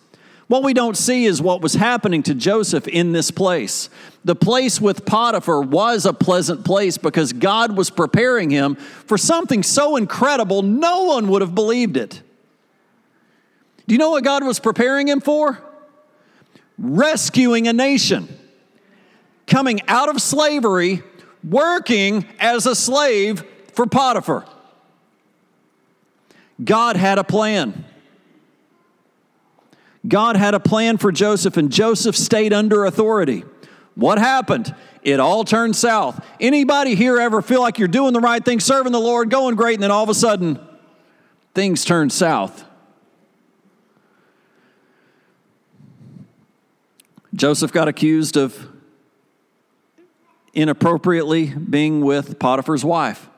What 0.47 0.63
we 0.63 0.73
don't 0.73 0.97
see 0.97 1.23
is 1.23 1.41
what 1.41 1.61
was 1.61 1.75
happening 1.75 2.23
to 2.23 2.35
Joseph 2.35 2.85
in 2.89 3.13
this 3.13 3.31
place. 3.31 3.89
The 4.25 4.35
place 4.35 4.81
with 4.81 5.05
Potiphar 5.05 5.61
was 5.61 6.05
a 6.05 6.11
pleasant 6.11 6.65
place 6.65 6.97
because 6.97 7.31
God 7.31 7.77
was 7.77 7.89
preparing 7.89 8.49
him 8.49 8.75
for 8.75 9.17
something 9.17 9.63
so 9.63 9.95
incredible, 9.95 10.61
no 10.61 11.03
one 11.03 11.29
would 11.29 11.41
have 11.41 11.55
believed 11.55 11.95
it. 11.95 12.21
Do 13.87 13.95
you 13.95 13.97
know 13.97 14.11
what 14.11 14.25
God 14.25 14.43
was 14.43 14.59
preparing 14.59 15.07
him 15.07 15.21
for? 15.21 15.61
Rescuing 16.83 17.67
a 17.67 17.73
nation, 17.73 18.27
coming 19.45 19.81
out 19.87 20.09
of 20.09 20.19
slavery, 20.19 21.03
working 21.47 22.25
as 22.39 22.65
a 22.65 22.75
slave 22.75 23.43
for 23.73 23.85
Potiphar. 23.85 24.45
God 26.63 26.95
had 26.95 27.19
a 27.19 27.23
plan. 27.23 27.85
God 30.07 30.35
had 30.35 30.55
a 30.55 30.59
plan 30.59 30.97
for 30.97 31.11
Joseph, 31.11 31.55
and 31.55 31.71
Joseph 31.71 32.17
stayed 32.17 32.51
under 32.51 32.85
authority. 32.85 33.43
What 33.93 34.17
happened? 34.17 34.73
It 35.03 35.19
all 35.19 35.43
turned 35.43 35.75
south. 35.75 36.25
Anybody 36.39 36.95
here 36.95 37.19
ever 37.19 37.43
feel 37.43 37.61
like 37.61 37.77
you're 37.77 37.87
doing 37.87 38.13
the 38.13 38.19
right 38.19 38.43
thing, 38.43 38.59
serving 38.59 38.91
the 38.91 38.99
Lord, 38.99 39.29
going 39.29 39.53
great, 39.55 39.75
and 39.75 39.83
then 39.83 39.91
all 39.91 40.03
of 40.03 40.09
a 40.09 40.15
sudden 40.15 40.59
things 41.53 41.85
turn 41.85 42.09
south? 42.09 42.65
Joseph 47.33 47.71
got 47.71 47.87
accused 47.87 48.35
of 48.35 48.69
inappropriately 50.53 51.47
being 51.47 52.01
with 52.01 52.39
Potiphar's 52.39 52.83
wife. 52.83 53.29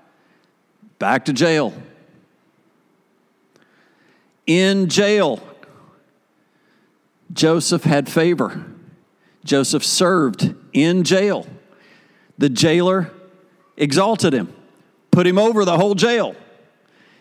Back 1.00 1.26
to 1.26 1.34
jail. 1.34 1.74
In 4.48 4.90
jail, 4.90 5.42
Joseph 7.32 7.84
had 7.84 8.10
favor. 8.10 8.66
Joseph 9.46 9.86
served 9.86 10.56
in 10.74 11.04
jail. 11.04 11.46
The 12.38 12.50
jailer 12.50 13.12
exalted 13.78 14.34
him, 14.34 14.54
put 15.12 15.28
him 15.28 15.38
over 15.38 15.66
the 15.66 15.78
whole 15.78 15.96
jail. 15.96 16.36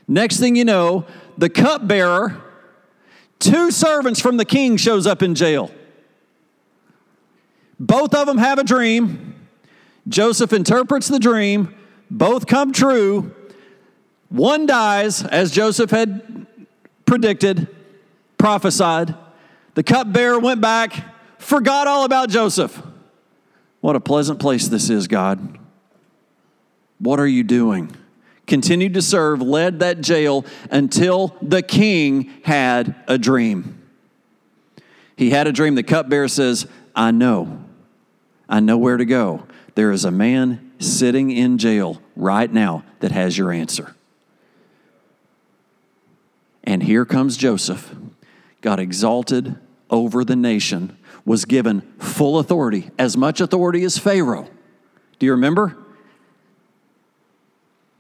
Next 0.09 0.39
thing 0.39 0.57
you 0.57 0.65
know, 0.65 1.07
the 1.37 1.49
cupbearer, 1.49 2.41
two 3.39 3.71
servants 3.71 4.21
from 4.21 4.37
the 4.37 4.45
king 4.45 4.77
shows 4.77 5.07
up 5.07 5.23
in 5.23 5.35
jail. 5.35 5.71
Both 7.83 8.15
of 8.15 8.29
them 8.29 8.39
have 8.39 8.61
a 8.61 8.65
dream. 8.65 9.35
Joseph 10.07 10.53
interprets 10.53 11.09
the 11.09 11.19
dream. 11.19 11.75
Both 12.09 12.47
come 12.47 12.73
true. 12.73 13.35
One 14.29 14.67
dies, 14.67 15.25
as 15.25 15.51
Joseph 15.51 15.91
had 15.91 16.47
predicted, 17.07 17.67
prophesied. 18.39 19.17
The 19.75 19.83
cupbearer 19.83 20.39
went 20.39 20.61
back, 20.61 20.95
forgot 21.39 21.89
all 21.89 22.05
about 22.05 22.29
Joseph. 22.31 22.81
What 23.81 23.97
a 23.97 24.01
pleasant 24.01 24.39
place 24.39 24.69
this 24.69 24.89
is, 24.89 25.09
God. 25.09 25.59
What 27.01 27.19
are 27.19 27.27
you 27.27 27.43
doing? 27.43 27.97
Continued 28.47 28.95
to 28.95 29.03
serve, 29.03 29.43
led 29.43 29.81
that 29.81 30.03
jail 30.03 30.45
until 30.71 31.37
the 31.43 31.63
king 31.63 32.31
had 32.45 32.95
a 33.09 33.19
dream. 33.19 33.83
He 35.17 35.31
had 35.31 35.49
a 35.49 35.53
dream. 35.53 35.75
The 35.75 35.83
cupbearer 35.83 36.29
says, 36.29 36.69
I 36.95 37.11
know. 37.11 37.65
I 38.49 38.61
know 38.61 38.77
where 38.77 38.97
to 38.97 39.05
go. 39.05 39.47
There 39.75 39.93
is 39.93 40.05
a 40.05 40.11
man 40.11 40.73
sitting 40.79 41.31
in 41.31 41.59
jail 41.59 42.03
right 42.17 42.53
now 42.53 42.85
that 43.01 43.13
has 43.13 43.39
your 43.39 43.53
answer. 43.53 43.95
And 46.65 46.83
here 46.83 47.05
comes 47.05 47.37
Joseph 47.37 47.95
got 48.61 48.79
exalted 48.79 49.57
over 49.91 50.25
the 50.25 50.37
nation, 50.37 50.97
was 51.25 51.45
given 51.45 51.81
full 51.99 52.39
authority, 52.39 52.91
as 52.99 53.17
much 53.17 53.41
authority 53.41 53.85
as 53.85 53.99
Pharaoh. 53.99 54.49
Do 55.19 55.27
you 55.27 55.33
remember? 55.33 55.77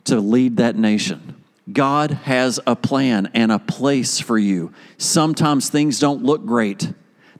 To 0.04 0.20
lead 0.20 0.56
that 0.56 0.76
nation. 0.76 1.36
God 1.70 2.10
has 2.10 2.58
a 2.66 2.74
plan 2.74 3.30
and 3.34 3.52
a 3.52 3.58
place 3.58 4.18
for 4.20 4.38
you. 4.38 4.72
Sometimes 4.98 5.68
things 5.68 6.00
don't 6.00 6.24
look 6.24 6.44
great. 6.44 6.92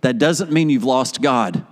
That 0.03 0.19
doesn't 0.19 0.53
mean 0.53 0.71
you've 0.71 0.85
lost 0.85 1.21
God. 1.21 1.65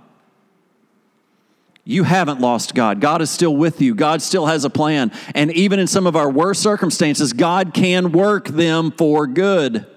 You 1.83 2.03
haven't 2.03 2.39
lost 2.39 2.75
God. 2.75 3.01
God 3.01 3.21
is 3.21 3.31
still 3.31 3.55
with 3.55 3.81
you. 3.81 3.95
God 3.95 4.21
still 4.21 4.45
has 4.45 4.65
a 4.65 4.69
plan. 4.69 5.11
And 5.33 5.51
even 5.53 5.79
in 5.79 5.87
some 5.87 6.05
of 6.05 6.15
our 6.15 6.29
worst 6.29 6.61
circumstances, 6.61 7.33
God 7.33 7.73
can 7.73 8.11
work 8.11 8.47
them 8.47 8.91
for 8.91 9.25
good. 9.25 9.87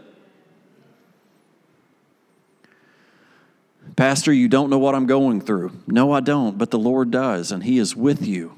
Pastor, 3.97 4.33
you 4.33 4.49
don't 4.49 4.71
know 4.71 4.79
what 4.79 4.95
I'm 4.95 5.07
going 5.07 5.41
through. 5.41 5.73
No, 5.87 6.11
I 6.11 6.21
don't, 6.21 6.59
but 6.59 6.71
the 6.71 6.79
Lord 6.79 7.11
does, 7.11 7.53
and 7.53 7.63
He 7.63 7.79
is 7.79 7.95
with 7.95 8.27
you. 8.27 8.57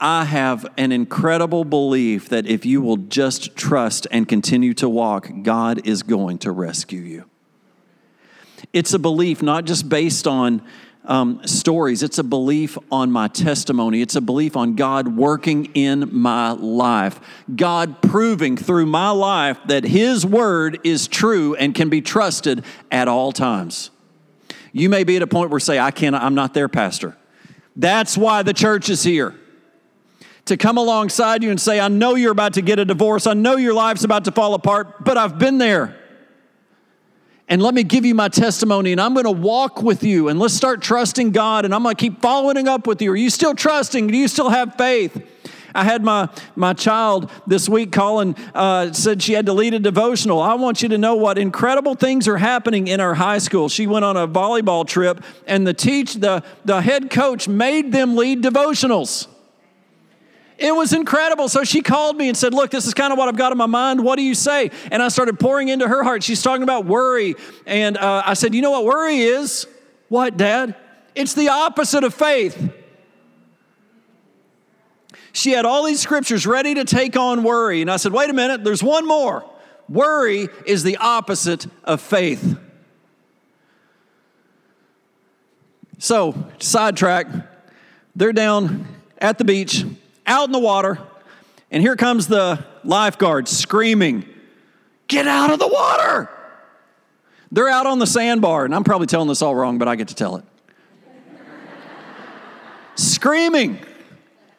I 0.00 0.24
have 0.24 0.66
an 0.76 0.92
incredible 0.92 1.64
belief 1.64 2.28
that 2.28 2.46
if 2.46 2.64
you 2.64 2.80
will 2.80 2.96
just 2.96 3.56
trust 3.56 4.06
and 4.10 4.28
continue 4.28 4.74
to 4.74 4.88
walk, 4.88 5.30
God 5.42 5.86
is 5.86 6.02
going 6.02 6.38
to 6.38 6.50
rescue 6.50 7.00
you. 7.00 7.24
It's 8.72 8.94
a 8.94 8.98
belief 8.98 9.42
not 9.42 9.64
just 9.64 9.88
based 9.88 10.26
on 10.26 10.62
um, 11.04 11.40
stories. 11.46 12.02
It's 12.02 12.18
a 12.18 12.24
belief 12.24 12.78
on 12.90 13.10
my 13.12 13.28
testimony. 13.28 14.00
It's 14.00 14.16
a 14.16 14.20
belief 14.20 14.56
on 14.56 14.74
God 14.74 15.08
working 15.16 15.66
in 15.74 16.08
my 16.12 16.52
life. 16.52 17.20
God 17.54 18.00
proving 18.02 18.56
through 18.56 18.86
my 18.86 19.10
life 19.10 19.58
that 19.66 19.84
His 19.84 20.24
word 20.24 20.80
is 20.84 21.06
true 21.06 21.54
and 21.54 21.74
can 21.74 21.88
be 21.88 22.00
trusted 22.00 22.64
at 22.90 23.08
all 23.08 23.32
times. 23.32 23.90
You 24.72 24.88
may 24.88 25.04
be 25.04 25.16
at 25.16 25.22
a 25.22 25.26
point 25.26 25.50
where 25.50 25.60
say, 25.60 25.78
I 25.78 25.90
can't, 25.90 26.16
I'm 26.16 26.34
not 26.34 26.54
there, 26.54 26.68
Pastor. 26.68 27.16
That's 27.76 28.16
why 28.16 28.42
the 28.42 28.54
church 28.54 28.88
is 28.88 29.02
here. 29.02 29.34
To 30.46 30.56
come 30.56 30.76
alongside 30.76 31.42
you 31.42 31.50
and 31.50 31.60
say, 31.60 31.80
I 31.80 31.88
know 31.88 32.16
you're 32.16 32.32
about 32.32 32.54
to 32.54 32.62
get 32.62 32.78
a 32.78 32.84
divorce. 32.84 33.26
I 33.26 33.32
know 33.32 33.56
your 33.56 33.72
life's 33.72 34.04
about 34.04 34.26
to 34.26 34.32
fall 34.32 34.54
apart, 34.54 35.02
but 35.02 35.16
I've 35.16 35.38
been 35.38 35.56
there 35.58 35.96
and 37.48 37.62
let 37.62 37.74
me 37.74 37.82
give 37.82 38.04
you 38.04 38.14
my 38.14 38.28
testimony 38.28 38.92
and 38.92 39.00
I'm 39.00 39.12
going 39.14 39.24
to 39.24 39.30
walk 39.30 39.82
with 39.82 40.02
you 40.02 40.28
and 40.28 40.38
let's 40.38 40.54
start 40.54 40.80
trusting 40.80 41.32
God 41.32 41.64
and 41.64 41.74
I'm 41.74 41.82
going 41.82 41.94
to 41.94 42.00
keep 42.00 42.20
following 42.20 42.68
up 42.68 42.86
with 42.86 43.02
you. 43.02 43.12
Are 43.12 43.16
you 43.16 43.30
still 43.30 43.54
trusting? 43.54 44.06
Do 44.06 44.16
you 44.16 44.28
still 44.28 44.48
have 44.48 44.76
faith? 44.76 45.22
I 45.74 45.82
had 45.82 46.04
my, 46.04 46.28
my 46.54 46.72
child 46.72 47.30
this 47.48 47.68
week, 47.68 47.90
Colin, 47.90 48.36
uh, 48.54 48.92
said 48.92 49.22
she 49.22 49.32
had 49.32 49.46
to 49.46 49.52
lead 49.52 49.74
a 49.74 49.80
devotional. 49.80 50.40
I 50.40 50.54
want 50.54 50.82
you 50.82 50.88
to 50.90 50.98
know 50.98 51.16
what 51.16 51.36
incredible 51.36 51.96
things 51.96 52.28
are 52.28 52.36
happening 52.36 52.86
in 52.86 53.00
our 53.00 53.14
high 53.14 53.38
school. 53.38 53.68
She 53.68 53.88
went 53.88 54.04
on 54.04 54.16
a 54.16 54.28
volleyball 54.28 54.86
trip, 54.86 55.20
and 55.48 55.66
the 55.66 55.74
teach 55.74 56.14
the, 56.14 56.44
the 56.64 56.80
head 56.80 57.10
coach 57.10 57.48
made 57.48 57.90
them 57.90 58.14
lead 58.14 58.40
devotionals. 58.40 59.26
It 60.56 60.74
was 60.74 60.92
incredible. 60.92 61.48
So 61.48 61.64
she 61.64 61.80
called 61.80 62.16
me 62.16 62.28
and 62.28 62.36
said, 62.36 62.54
Look, 62.54 62.70
this 62.70 62.86
is 62.86 62.94
kind 62.94 63.12
of 63.12 63.18
what 63.18 63.28
I've 63.28 63.36
got 63.36 63.50
in 63.50 63.58
my 63.58 63.66
mind. 63.66 64.04
What 64.04 64.16
do 64.16 64.22
you 64.22 64.34
say? 64.34 64.70
And 64.92 65.02
I 65.02 65.08
started 65.08 65.40
pouring 65.40 65.68
into 65.68 65.88
her 65.88 66.02
heart. 66.04 66.22
She's 66.22 66.42
talking 66.42 66.62
about 66.62 66.86
worry. 66.86 67.34
And 67.66 67.96
uh, 67.96 68.22
I 68.24 68.34
said, 68.34 68.54
You 68.54 68.62
know 68.62 68.70
what 68.70 68.84
worry 68.84 69.18
is? 69.18 69.66
What, 70.08 70.36
Dad? 70.36 70.76
It's 71.14 71.34
the 71.34 71.48
opposite 71.48 72.04
of 72.04 72.14
faith. 72.14 72.72
She 75.32 75.50
had 75.50 75.64
all 75.64 75.84
these 75.84 76.00
scriptures 76.00 76.46
ready 76.46 76.74
to 76.74 76.84
take 76.84 77.16
on 77.16 77.42
worry. 77.42 77.80
And 77.80 77.90
I 77.90 77.96
said, 77.96 78.12
Wait 78.12 78.30
a 78.30 78.34
minute, 78.34 78.62
there's 78.62 78.82
one 78.82 79.06
more. 79.06 79.44
Worry 79.88 80.48
is 80.66 80.84
the 80.84 80.96
opposite 80.98 81.66
of 81.82 82.00
faith. 82.00 82.58
So, 85.98 86.34
sidetrack, 86.58 87.26
they're 88.14 88.32
down 88.32 88.86
at 89.18 89.38
the 89.38 89.44
beach 89.44 89.84
out 90.26 90.46
in 90.46 90.52
the 90.52 90.58
water, 90.58 90.98
and 91.70 91.82
here 91.82 91.96
comes 91.96 92.26
the 92.26 92.64
lifeguard 92.82 93.48
screaming, 93.48 94.28
Get 95.06 95.26
out 95.26 95.50
of 95.50 95.58
the 95.58 95.68
water! 95.68 96.30
They're 97.52 97.68
out 97.68 97.86
on 97.86 97.98
the 97.98 98.06
sandbar, 98.06 98.64
and 98.64 98.74
I'm 98.74 98.84
probably 98.84 99.06
telling 99.06 99.28
this 99.28 99.42
all 99.42 99.54
wrong, 99.54 99.78
but 99.78 99.86
I 99.86 99.96
get 99.96 100.08
to 100.08 100.14
tell 100.14 100.36
it. 100.36 100.44
screaming. 102.96 103.78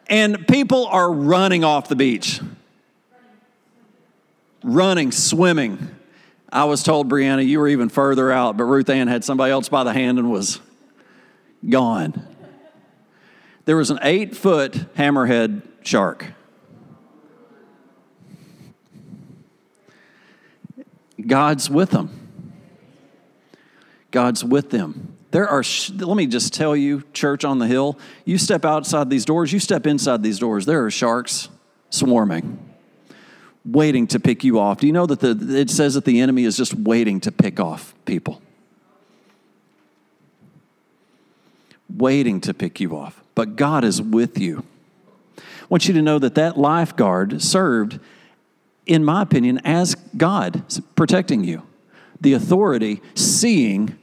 And 0.08 0.48
people 0.48 0.86
are 0.86 1.12
running 1.12 1.64
off 1.64 1.90
the 1.90 1.96
beach, 1.96 2.40
running, 4.64 5.12
swimming. 5.12 5.90
I 6.52 6.66
was 6.66 6.84
told, 6.84 7.10
Brianna, 7.10 7.46
you 7.46 7.60
were 7.60 7.68
even 7.68 7.90
further 7.90 8.32
out, 8.32 8.56
but 8.56 8.66
Ruth 8.66 8.90
Ann 8.90 9.08
had 9.08 9.24
somebody 9.24 9.52
else 9.52 9.68
by 9.68 9.84
the 9.84 9.94
hand 9.94 10.20
and 10.20 10.32
was 10.32 10.62
gone. 11.68 12.35
There 13.66 13.76
was 13.76 13.90
an 13.90 14.00
eight 14.04 14.36
foot 14.36 14.74
hammerhead 14.96 15.64
shark. 15.84 16.34
God's 21.26 21.70
with 21.70 21.90
them. 21.90 22.22
God's 24.12 24.44
with 24.44 24.70
them. 24.70 25.18
There 25.32 25.48
are, 25.48 25.64
let 25.98 26.16
me 26.16 26.28
just 26.28 26.54
tell 26.54 26.76
you, 26.76 27.04
church 27.12 27.44
on 27.44 27.60
the 27.60 27.68
hill, 27.68 28.00
you 28.24 28.38
step 28.38 28.64
outside 28.64 29.10
these 29.10 29.26
doors, 29.26 29.52
you 29.52 29.60
step 29.60 29.86
inside 29.86 30.24
these 30.24 30.40
doors, 30.40 30.66
there 30.66 30.86
are 30.86 30.92
sharks 30.92 31.50
swarming, 31.90 32.58
waiting 33.66 34.08
to 34.08 34.20
pick 34.20 34.46
you 34.46 34.60
off. 34.60 34.80
Do 34.80 34.88
you 34.88 34.94
know 34.94 35.06
that 35.06 35.20
the, 35.20 35.58
it 35.58 35.70
says 35.70 35.96
that 35.96 36.06
the 36.06 36.22
enemy 36.22 36.46
is 36.46 36.56
just 36.56 36.74
waiting 36.74 37.20
to 37.22 37.32
pick 37.34 37.60
off 37.60 37.94
people? 38.06 38.42
Waiting 41.90 42.40
to 42.42 42.54
pick 42.54 42.80
you 42.80 42.96
off. 42.96 43.25
But 43.36 43.56
God 43.56 43.84
is 43.84 44.02
with 44.02 44.40
you. 44.40 44.64
I 45.38 45.42
want 45.70 45.88
you 45.88 45.94
to 45.94 46.02
know 46.02 46.20
that 46.20 46.36
that 46.36 46.58
lifeguard 46.58 47.42
served, 47.42 48.00
in 48.86 49.04
my 49.04 49.22
opinion, 49.22 49.60
as 49.64 49.96
God 50.18 50.64
protecting 50.96 51.44
you. 51.44 51.64
The 52.22 52.34
authority, 52.34 53.02
seeing, 53.14 53.98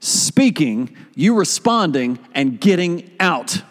speaking, 0.00 0.96
you 1.14 1.34
responding, 1.34 2.18
and 2.34 2.58
getting 2.58 3.10
out. 3.20 3.62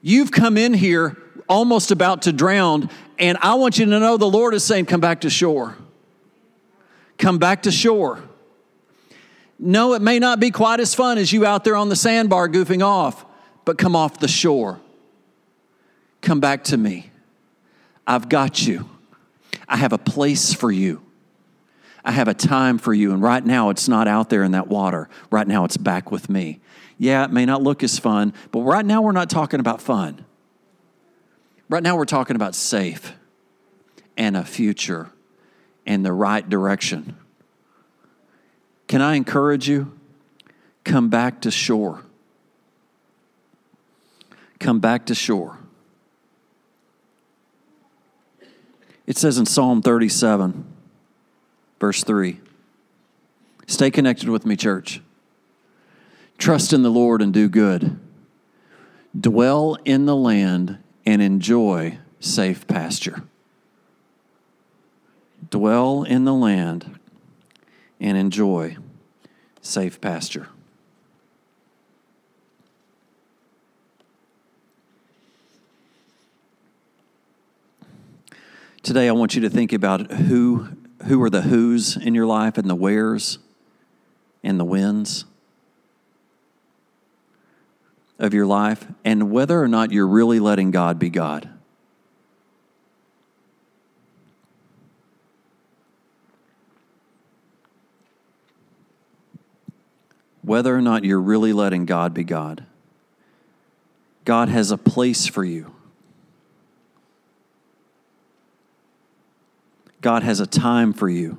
You've 0.00 0.30
come 0.30 0.56
in 0.56 0.74
here 0.74 1.16
almost 1.48 1.90
about 1.90 2.22
to 2.22 2.32
drown, 2.32 2.88
and 3.18 3.36
I 3.42 3.54
want 3.54 3.78
you 3.78 3.84
to 3.86 3.98
know 3.98 4.16
the 4.16 4.30
Lord 4.30 4.54
is 4.54 4.64
saying, 4.64 4.86
Come 4.86 5.00
back 5.00 5.22
to 5.22 5.30
shore. 5.30 5.76
Come 7.18 7.38
back 7.38 7.62
to 7.64 7.72
shore. 7.72 8.22
No, 9.58 9.92
it 9.92 10.00
may 10.00 10.18
not 10.18 10.40
be 10.40 10.50
quite 10.50 10.80
as 10.80 10.94
fun 10.94 11.18
as 11.18 11.32
you 11.32 11.44
out 11.44 11.64
there 11.64 11.76
on 11.76 11.90
the 11.90 11.96
sandbar 11.96 12.48
goofing 12.48 12.82
off, 12.82 13.26
but 13.70 13.78
come 13.78 13.94
off 13.94 14.18
the 14.18 14.26
shore. 14.26 14.80
Come 16.22 16.40
back 16.40 16.64
to 16.64 16.76
me. 16.76 17.12
I've 18.04 18.28
got 18.28 18.66
you. 18.66 18.90
I 19.68 19.76
have 19.76 19.92
a 19.92 19.98
place 19.98 20.52
for 20.52 20.72
you. 20.72 21.02
I 22.04 22.10
have 22.10 22.26
a 22.26 22.34
time 22.34 22.78
for 22.78 22.92
you. 22.92 23.12
And 23.12 23.22
right 23.22 23.46
now, 23.46 23.70
it's 23.70 23.86
not 23.86 24.08
out 24.08 24.28
there 24.28 24.42
in 24.42 24.50
that 24.50 24.66
water. 24.66 25.08
Right 25.30 25.46
now, 25.46 25.64
it's 25.64 25.76
back 25.76 26.10
with 26.10 26.28
me. 26.28 26.58
Yeah, 26.98 27.24
it 27.24 27.30
may 27.30 27.46
not 27.46 27.62
look 27.62 27.84
as 27.84 27.96
fun, 27.96 28.34
but 28.50 28.62
right 28.62 28.84
now, 28.84 29.02
we're 29.02 29.12
not 29.12 29.30
talking 29.30 29.60
about 29.60 29.80
fun. 29.80 30.24
Right 31.68 31.84
now, 31.84 31.96
we're 31.96 32.06
talking 32.06 32.34
about 32.34 32.56
safe 32.56 33.12
and 34.16 34.36
a 34.36 34.44
future 34.44 35.12
and 35.86 36.04
the 36.04 36.12
right 36.12 36.48
direction. 36.48 37.16
Can 38.88 39.00
I 39.00 39.14
encourage 39.14 39.68
you? 39.68 39.96
Come 40.82 41.08
back 41.08 41.42
to 41.42 41.52
shore. 41.52 42.02
Come 44.60 44.78
back 44.78 45.06
to 45.06 45.14
shore. 45.14 45.58
It 49.06 49.18
says 49.18 49.38
in 49.38 49.46
Psalm 49.46 49.82
37, 49.82 50.70
Verse 51.80 52.04
3. 52.04 52.38
Stay 53.66 53.90
connected 53.90 54.28
with 54.28 54.44
me, 54.44 54.54
church. 54.54 55.00
Trust 56.36 56.72
in 56.72 56.82
the 56.82 56.90
Lord 56.90 57.22
and 57.22 57.32
do 57.32 57.48
good. 57.48 57.98
Dwell 59.18 59.78
in 59.84 60.04
the 60.04 60.14
land 60.14 60.78
and 61.06 61.22
enjoy 61.22 61.98
safe 62.20 62.66
pasture. 62.66 63.22
Dwell 65.48 66.02
in 66.02 66.24
the 66.24 66.34
land 66.34 66.98
and 67.98 68.16
enjoy 68.16 68.76
safe 69.62 70.00
pasture. 70.00 70.48
Today, 78.82 79.10
I 79.10 79.12
want 79.12 79.34
you 79.34 79.42
to 79.42 79.50
think 79.50 79.74
about 79.74 80.10
who 80.10 80.68
who 81.06 81.22
are 81.22 81.28
the 81.28 81.42
who's 81.42 81.98
in 81.98 82.14
your 82.14 82.26
life 82.26 82.56
and 82.56 82.68
the 82.68 82.74
where's 82.74 83.38
and 84.42 84.58
the 84.58 84.64
whens 84.64 85.26
of 88.18 88.32
your 88.32 88.46
life, 88.46 88.86
and 89.04 89.30
whether 89.30 89.62
or 89.62 89.68
not 89.68 89.92
you're 89.92 90.06
really 90.06 90.40
letting 90.40 90.70
God 90.70 90.98
be 90.98 91.10
God. 91.10 91.48
Whether 100.40 100.74
or 100.74 100.80
not 100.80 101.04
you're 101.04 101.20
really 101.20 101.52
letting 101.52 101.84
God 101.84 102.14
be 102.14 102.24
God. 102.24 102.64
God 104.24 104.48
has 104.48 104.70
a 104.70 104.78
place 104.78 105.26
for 105.26 105.44
you. 105.44 105.74
God 110.00 110.22
has 110.22 110.40
a 110.40 110.46
time 110.46 110.92
for 110.92 111.08
you. 111.08 111.38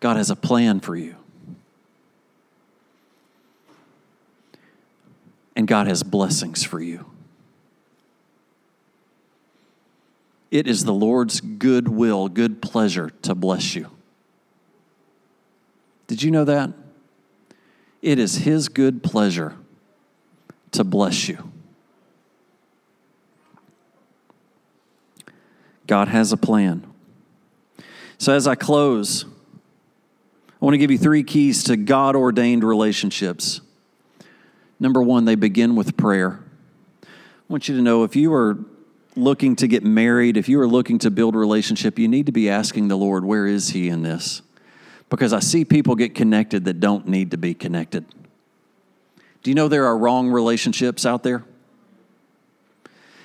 God 0.00 0.16
has 0.16 0.30
a 0.30 0.36
plan 0.36 0.80
for 0.80 0.96
you. 0.96 1.14
And 5.54 5.68
God 5.68 5.86
has 5.86 6.02
blessings 6.02 6.64
for 6.64 6.80
you. 6.80 7.06
It 10.50 10.66
is 10.66 10.84
the 10.84 10.92
Lord's 10.92 11.40
good 11.40 11.88
will, 11.88 12.28
good 12.28 12.60
pleasure 12.60 13.10
to 13.22 13.34
bless 13.34 13.74
you. 13.74 13.88
Did 16.08 16.22
you 16.22 16.30
know 16.30 16.44
that? 16.44 16.72
It 18.02 18.18
is 18.18 18.38
His 18.38 18.68
good 18.68 19.02
pleasure 19.02 19.56
to 20.72 20.84
bless 20.84 21.28
you. 21.28 21.51
God 25.92 26.08
has 26.08 26.32
a 26.32 26.38
plan. 26.38 26.90
So, 28.16 28.32
as 28.32 28.46
I 28.46 28.54
close, 28.54 29.26
I 29.26 30.64
want 30.64 30.72
to 30.72 30.78
give 30.78 30.90
you 30.90 30.96
three 30.96 31.22
keys 31.22 31.64
to 31.64 31.76
God 31.76 32.16
ordained 32.16 32.64
relationships. 32.64 33.60
Number 34.80 35.02
one, 35.02 35.26
they 35.26 35.34
begin 35.34 35.76
with 35.76 35.98
prayer. 35.98 36.40
I 37.02 37.06
want 37.46 37.68
you 37.68 37.76
to 37.76 37.82
know 37.82 38.04
if 38.04 38.16
you 38.16 38.32
are 38.32 38.58
looking 39.16 39.54
to 39.56 39.68
get 39.68 39.84
married, 39.84 40.38
if 40.38 40.48
you 40.48 40.58
are 40.60 40.66
looking 40.66 40.98
to 41.00 41.10
build 41.10 41.34
a 41.34 41.38
relationship, 41.38 41.98
you 41.98 42.08
need 42.08 42.24
to 42.24 42.32
be 42.32 42.48
asking 42.48 42.88
the 42.88 42.96
Lord, 42.96 43.26
where 43.26 43.46
is 43.46 43.68
He 43.68 43.90
in 43.90 44.00
this? 44.00 44.40
Because 45.10 45.34
I 45.34 45.40
see 45.40 45.62
people 45.62 45.94
get 45.94 46.14
connected 46.14 46.64
that 46.64 46.80
don't 46.80 47.06
need 47.06 47.32
to 47.32 47.36
be 47.36 47.52
connected. 47.52 48.06
Do 49.42 49.50
you 49.50 49.54
know 49.54 49.68
there 49.68 49.84
are 49.84 49.98
wrong 49.98 50.30
relationships 50.30 51.04
out 51.04 51.22
there? 51.22 51.44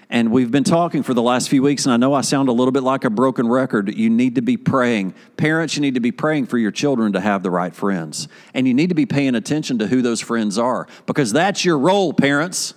And 0.10 0.32
we've 0.32 0.52
been 0.52 0.64
talking 0.64 1.04
for 1.04 1.14
the 1.14 1.22
last 1.22 1.50
few 1.50 1.62
weeks, 1.62 1.86
and 1.86 1.92
I 1.92 1.98
know 1.98 2.14
I 2.14 2.22
sound 2.22 2.48
a 2.48 2.54
little 2.54 2.72
bit 2.72 2.84
like 2.84 3.04
a 3.04 3.10
broken 3.10 3.50
record. 3.50 3.94
You 3.94 4.10
need 4.10 4.36
to 4.36 4.42
be 4.42 4.56
praying. 4.56 5.14
Parents, 5.36 5.76
you 5.76 5.82
need 5.82 5.96
to 5.96 6.00
be 6.00 6.14
praying 6.14 6.46
for 6.46 6.58
your 6.58 6.72
children 6.72 7.12
to 7.12 7.20
have 7.20 7.44
the 7.44 7.52
right 7.52 7.76
friends. 7.76 8.30
And 8.54 8.66
you 8.68 8.74
need 8.74 8.88
to 8.88 8.96
be 8.96 9.06
paying 9.06 9.36
attention 9.36 9.80
to 9.80 9.88
who 9.88 10.02
those 10.02 10.22
friends 10.22 10.58
are 10.58 10.88
because 11.08 11.34
that's 11.34 11.66
your 11.66 11.78
role, 11.78 12.14
parents, 12.14 12.74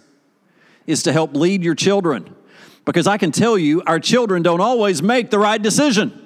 is 0.88 1.04
to 1.04 1.12
help 1.12 1.36
lead 1.36 1.62
your 1.62 1.76
children. 1.76 2.34
Because 2.84 3.06
I 3.06 3.16
can 3.16 3.30
tell 3.30 3.56
you, 3.56 3.82
our 3.86 4.00
children 4.00 4.42
don't 4.42 4.60
always 4.60 5.00
make 5.00 5.30
the 5.30 5.38
right 5.38 5.62
decision. 5.62 6.16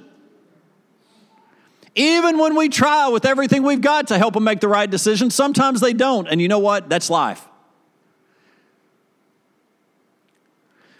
Even 1.94 2.38
when 2.38 2.56
we 2.56 2.70
try 2.70 3.08
with 3.08 3.26
everything 3.26 3.62
we've 3.62 3.82
got 3.82 4.08
to 4.08 4.16
help 4.16 4.34
them 4.34 4.44
make 4.44 4.60
the 4.60 4.68
right 4.68 4.90
decision, 4.90 5.30
sometimes 5.30 5.80
they 5.80 5.92
don't. 5.92 6.26
And 6.28 6.40
you 6.40 6.48
know 6.48 6.58
what? 6.60 6.88
That's 6.88 7.10
life. 7.10 7.46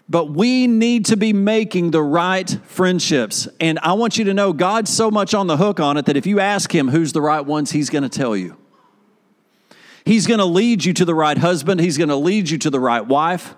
But 0.07 0.29
we 0.29 0.67
need 0.67 1.05
to 1.05 1.17
be 1.17 1.33
making 1.33 1.91
the 1.91 2.01
right 2.01 2.49
friendships. 2.65 3.47
And 3.59 3.79
I 3.79 3.93
want 3.93 4.17
you 4.17 4.25
to 4.25 4.33
know 4.33 4.53
God's 4.53 4.93
so 4.93 5.09
much 5.09 5.33
on 5.33 5.47
the 5.47 5.57
hook 5.57 5.79
on 5.79 5.97
it 5.97 6.05
that 6.05 6.15
if 6.15 6.27
you 6.27 6.39
ask 6.39 6.73
Him 6.73 6.89
who's 6.89 7.11
the 7.11 7.21
right 7.21 7.41
ones, 7.41 7.71
He's 7.71 7.89
going 7.89 8.03
to 8.03 8.09
tell 8.09 8.35
you. 8.35 8.57
He's 10.03 10.27
going 10.27 10.37
to 10.37 10.45
lead 10.45 10.85
you 10.85 10.93
to 10.93 11.05
the 11.05 11.15
right 11.15 11.37
husband, 11.37 11.81
He's 11.81 11.97
going 11.97 12.09
to 12.09 12.15
lead 12.15 12.49
you 12.49 12.59
to 12.59 12.69
the 12.69 12.79
right 12.79 13.05
wife. 13.05 13.55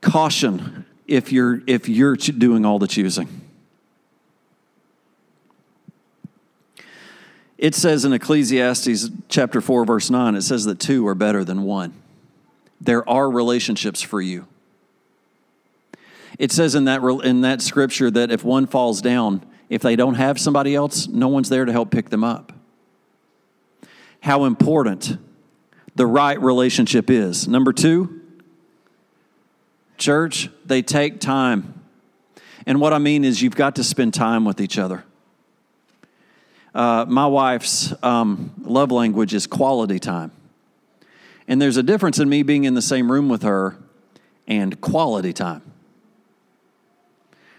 Caution 0.00 0.84
if 1.06 1.32
you're, 1.32 1.62
if 1.66 1.88
you're 1.88 2.16
doing 2.16 2.64
all 2.64 2.78
the 2.78 2.88
choosing. 2.88 3.28
It 7.56 7.74
says 7.74 8.04
in 8.04 8.12
Ecclesiastes 8.12 9.10
chapter 9.28 9.60
4, 9.60 9.84
verse 9.84 10.10
9, 10.10 10.36
it 10.36 10.42
says 10.42 10.64
that 10.64 10.78
two 10.78 11.06
are 11.08 11.16
better 11.16 11.44
than 11.44 11.62
one 11.62 11.92
there 12.80 13.08
are 13.08 13.30
relationships 13.30 14.02
for 14.02 14.20
you. 14.20 14.46
It 16.38 16.52
says 16.52 16.74
in 16.74 16.84
that, 16.84 17.02
in 17.24 17.40
that 17.40 17.60
scripture 17.62 18.10
that 18.10 18.30
if 18.30 18.44
one 18.44 18.66
falls 18.66 19.00
down, 19.00 19.42
If 19.68 19.82
they 19.82 19.96
don't 19.96 20.14
have 20.14 20.38
somebody 20.40 20.74
else, 20.74 21.08
no 21.08 21.28
one's 21.28 21.48
there 21.48 21.64
to 21.64 21.72
help 21.72 21.90
pick 21.90 22.08
them 22.08 22.24
up. 22.24 22.52
How 24.20 24.44
important 24.44 25.18
the 25.94 26.06
right 26.06 26.40
relationship 26.40 27.10
is. 27.10 27.46
Number 27.46 27.72
two, 27.72 28.20
church, 29.98 30.48
they 30.64 30.82
take 30.82 31.20
time. 31.20 31.82
And 32.66 32.80
what 32.80 32.92
I 32.92 32.98
mean 32.98 33.24
is, 33.24 33.42
you've 33.42 33.56
got 33.56 33.76
to 33.76 33.84
spend 33.84 34.14
time 34.14 34.44
with 34.44 34.60
each 34.60 34.78
other. 34.78 35.04
Uh, 36.74 37.04
my 37.08 37.26
wife's 37.26 37.94
um, 38.02 38.52
love 38.62 38.90
language 38.90 39.34
is 39.34 39.46
quality 39.46 39.98
time. 39.98 40.30
And 41.48 41.60
there's 41.60 41.78
a 41.78 41.82
difference 41.82 42.18
in 42.18 42.28
me 42.28 42.42
being 42.42 42.64
in 42.64 42.74
the 42.74 42.82
same 42.82 43.10
room 43.10 43.30
with 43.30 43.42
her 43.42 43.78
and 44.46 44.78
quality 44.82 45.32
time. 45.32 45.62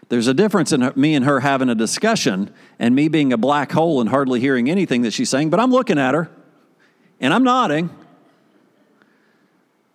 There's 0.09 0.27
a 0.27 0.33
difference 0.33 0.71
in 0.71 0.91
me 0.95 1.15
and 1.15 1.25
her 1.25 1.39
having 1.39 1.69
a 1.69 1.75
discussion 1.75 2.53
and 2.77 2.95
me 2.95 3.07
being 3.09 3.33
a 3.33 3.37
black 3.37 3.71
hole 3.71 3.99
and 3.99 4.09
hardly 4.09 4.39
hearing 4.39 4.69
anything 4.69 5.01
that 5.01 5.11
she's 5.11 5.29
saying, 5.29 5.49
but 5.49 5.59
I'm 5.59 5.71
looking 5.71 5.99
at 5.99 6.13
her 6.13 6.29
and 7.19 7.33
I'm 7.33 7.43
nodding, 7.43 7.89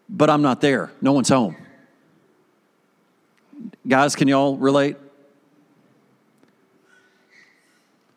but 0.09 0.29
I'm 0.29 0.43
not 0.43 0.61
there. 0.61 0.93
No 1.01 1.13
one's 1.13 1.29
home. 1.29 1.57
Guys, 3.87 4.15
can 4.15 4.29
y'all 4.29 4.57
relate? 4.57 4.97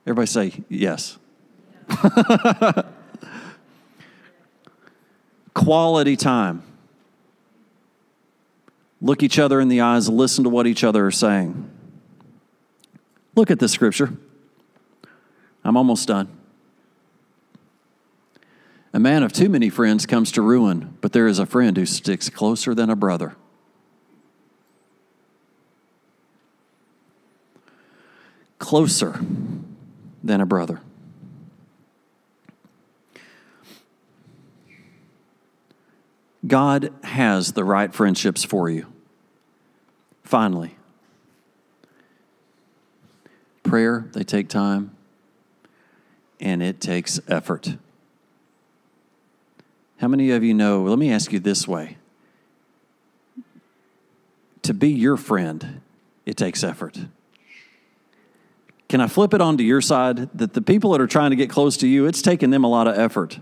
Everybody 0.05 0.27
say 0.27 0.53
yes. 0.69 1.17
Quality 5.57 6.15
time. 6.15 6.61
Look 9.01 9.23
each 9.23 9.39
other 9.39 9.59
in 9.59 9.69
the 9.69 9.81
eyes, 9.81 10.07
listen 10.07 10.43
to 10.43 10.51
what 10.51 10.67
each 10.67 10.83
other 10.83 11.07
are 11.07 11.11
saying. 11.11 11.67
Look 13.33 13.49
at 13.49 13.57
the 13.57 13.67
scripture. 13.67 14.13
I'm 15.63 15.75
almost 15.75 16.07
done. 16.07 16.29
A 18.93 18.99
man 18.99 19.23
of 19.23 19.33
too 19.33 19.49
many 19.49 19.69
friends 19.69 20.05
comes 20.05 20.31
to 20.33 20.43
ruin, 20.43 20.95
but 21.01 21.11
there 21.11 21.25
is 21.25 21.39
a 21.39 21.47
friend 21.47 21.75
who 21.75 21.87
sticks 21.87 22.29
closer 22.29 22.75
than 22.75 22.91
a 22.91 22.95
brother. 22.95 23.35
Closer 28.59 29.19
than 30.23 30.39
a 30.39 30.45
brother. 30.45 30.81
God 36.47 36.93
has 37.03 37.53
the 37.53 37.63
right 37.63 37.93
friendships 37.93 38.43
for 38.43 38.69
you. 38.69 38.87
Finally, 40.23 40.75
prayer, 43.63 44.07
they 44.13 44.23
take 44.23 44.49
time 44.49 44.95
and 46.39 46.63
it 46.63 46.79
takes 46.79 47.19
effort. 47.27 47.75
How 49.97 50.07
many 50.07 50.31
of 50.31 50.43
you 50.43 50.53
know? 50.53 50.83
Let 50.83 50.99
me 50.99 51.11
ask 51.11 51.31
you 51.33 51.39
this 51.39 51.67
way 51.67 51.97
to 54.61 54.73
be 54.73 54.89
your 54.89 55.15
friend, 55.15 55.81
it 56.25 56.35
takes 56.35 56.61
effort. 56.61 56.99
Can 58.89 59.01
I 59.01 59.07
flip 59.07 59.33
it 59.33 59.41
onto 59.41 59.63
your 59.63 59.81
side 59.81 60.29
that 60.37 60.53
the 60.53 60.61
people 60.61 60.91
that 60.91 61.01
are 61.01 61.07
trying 61.07 61.29
to 61.31 61.35
get 61.37 61.49
close 61.49 61.77
to 61.77 61.87
you, 61.87 62.05
it's 62.05 62.21
taking 62.21 62.49
them 62.49 62.63
a 62.63 62.69
lot 62.69 62.87
of 62.87 62.97
effort 62.97 63.39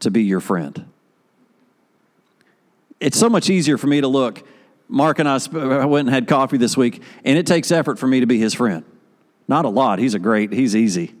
to 0.00 0.10
be 0.10 0.22
your 0.22 0.40
friend? 0.40 0.86
It's 3.00 3.18
so 3.18 3.28
much 3.28 3.50
easier 3.50 3.76
for 3.78 3.86
me 3.86 4.00
to 4.00 4.08
look. 4.08 4.42
Mark 4.88 5.18
and 5.18 5.28
I 5.28 5.38
went 5.86 6.08
and 6.08 6.14
had 6.14 6.28
coffee 6.28 6.56
this 6.56 6.76
week, 6.76 7.02
and 7.24 7.38
it 7.38 7.46
takes 7.46 7.70
effort 7.70 7.98
for 7.98 8.06
me 8.06 8.20
to 8.20 8.26
be 8.26 8.38
his 8.38 8.54
friend. 8.54 8.84
Not 9.48 9.64
a 9.64 9.68
lot. 9.68 9.98
He's 9.98 10.14
a 10.14 10.18
great, 10.18 10.52
he's 10.52 10.76
easy. 10.76 11.14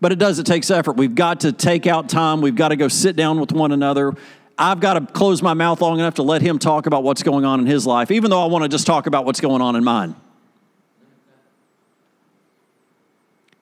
But 0.00 0.12
it 0.12 0.18
does, 0.18 0.38
it 0.38 0.46
takes 0.46 0.70
effort. 0.70 0.96
We've 0.96 1.14
got 1.14 1.40
to 1.40 1.52
take 1.52 1.86
out 1.86 2.08
time. 2.08 2.40
We've 2.40 2.54
got 2.54 2.68
to 2.68 2.76
go 2.76 2.88
sit 2.88 3.16
down 3.16 3.40
with 3.40 3.52
one 3.52 3.72
another. 3.72 4.14
I've 4.58 4.80
got 4.80 4.94
to 4.94 5.12
close 5.12 5.42
my 5.42 5.54
mouth 5.54 5.80
long 5.80 5.98
enough 5.98 6.14
to 6.14 6.22
let 6.22 6.42
him 6.42 6.58
talk 6.58 6.86
about 6.86 7.02
what's 7.02 7.22
going 7.22 7.44
on 7.44 7.60
in 7.60 7.66
his 7.66 7.86
life, 7.86 8.10
even 8.10 8.30
though 8.30 8.42
I 8.42 8.46
want 8.46 8.62
to 8.62 8.68
just 8.68 8.86
talk 8.86 9.06
about 9.06 9.24
what's 9.24 9.40
going 9.40 9.62
on 9.62 9.76
in 9.76 9.84
mine. 9.84 10.16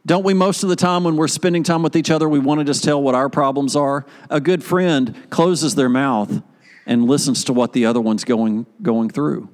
Don't 0.07 0.25
we, 0.25 0.35
most 0.35 0.63
of 0.63 0.69
the 0.69 0.77
time 0.77 1.03
when 1.05 1.17
we're 1.17 1.29
spending 1.29 1.63
time 1.63 1.83
with 1.83 1.97
each 1.97 2.11
other, 2.11 2.29
we 2.29 2.39
want 2.39 2.61
to 2.61 2.65
just 2.65 2.85
tell 2.85 3.03
what 3.03 3.15
our 3.15 3.29
problems 3.29 3.75
are? 3.75 4.05
A 4.29 4.41
good 4.41 4.63
friend 4.63 5.15
closes 5.31 5.75
their 5.77 5.89
mouth 5.89 6.43
and 6.87 7.07
listens 7.07 7.45
to 7.45 7.53
what 7.53 7.73
the 7.73 7.87
other 7.87 8.01
one's 8.01 8.25
going, 8.25 8.67
going 8.83 9.11
through. 9.11 9.49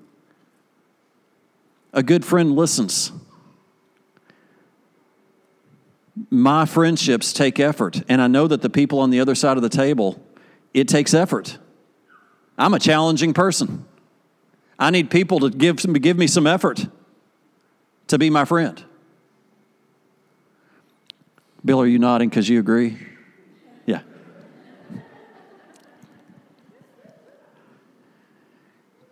A 1.92 2.02
good 2.02 2.24
friend 2.24 2.54
listens. 2.54 3.12
My 6.28 6.66
friendships 6.66 7.32
take 7.32 7.58
effort, 7.58 8.02
and 8.08 8.20
I 8.20 8.26
know 8.26 8.46
that 8.46 8.62
the 8.62 8.70
people 8.70 8.98
on 8.98 9.10
the 9.10 9.20
other 9.20 9.34
side 9.34 9.56
of 9.56 9.62
the 9.62 9.68
table, 9.68 10.22
it 10.74 10.86
takes 10.86 11.14
effort. 11.14 11.58
I'm 12.58 12.74
a 12.74 12.78
challenging 12.78 13.32
person. 13.32 13.86
I 14.78 14.90
need 14.90 15.10
people 15.10 15.40
to 15.40 15.50
give, 15.50 15.80
some, 15.80 15.92
give 15.94 16.16
me 16.16 16.26
some 16.26 16.46
effort 16.46 16.86
to 18.08 18.18
be 18.18 18.30
my 18.30 18.44
friend. 18.44 18.82
Bill, 21.64 21.80
are 21.80 21.86
you 21.86 21.98
nodding 21.98 22.28
because 22.28 22.48
you 22.48 22.58
agree? 22.58 22.98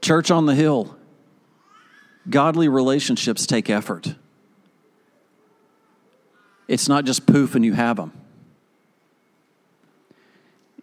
Church 0.08 0.30
on 0.30 0.46
the 0.46 0.54
Hill, 0.54 0.96
godly 2.30 2.66
relationships 2.66 3.44
take 3.44 3.68
effort. 3.68 4.14
It's 6.66 6.88
not 6.88 7.04
just 7.04 7.26
poof 7.26 7.54
and 7.54 7.62
you 7.62 7.74
have 7.74 7.98
them. 7.98 8.18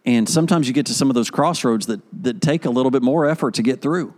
And 0.06 0.30
sometimes 0.30 0.68
you 0.68 0.76
get 0.76 0.86
to 0.86 0.94
some 0.94 1.10
of 1.10 1.16
those 1.16 1.32
crossroads 1.32 1.88
that, 1.88 2.02
that 2.22 2.40
take 2.40 2.66
a 2.66 2.70
little 2.70 2.92
bit 2.92 3.02
more 3.02 3.28
effort 3.28 3.56
to 3.56 3.64
get 3.64 3.82
through. 3.82 4.14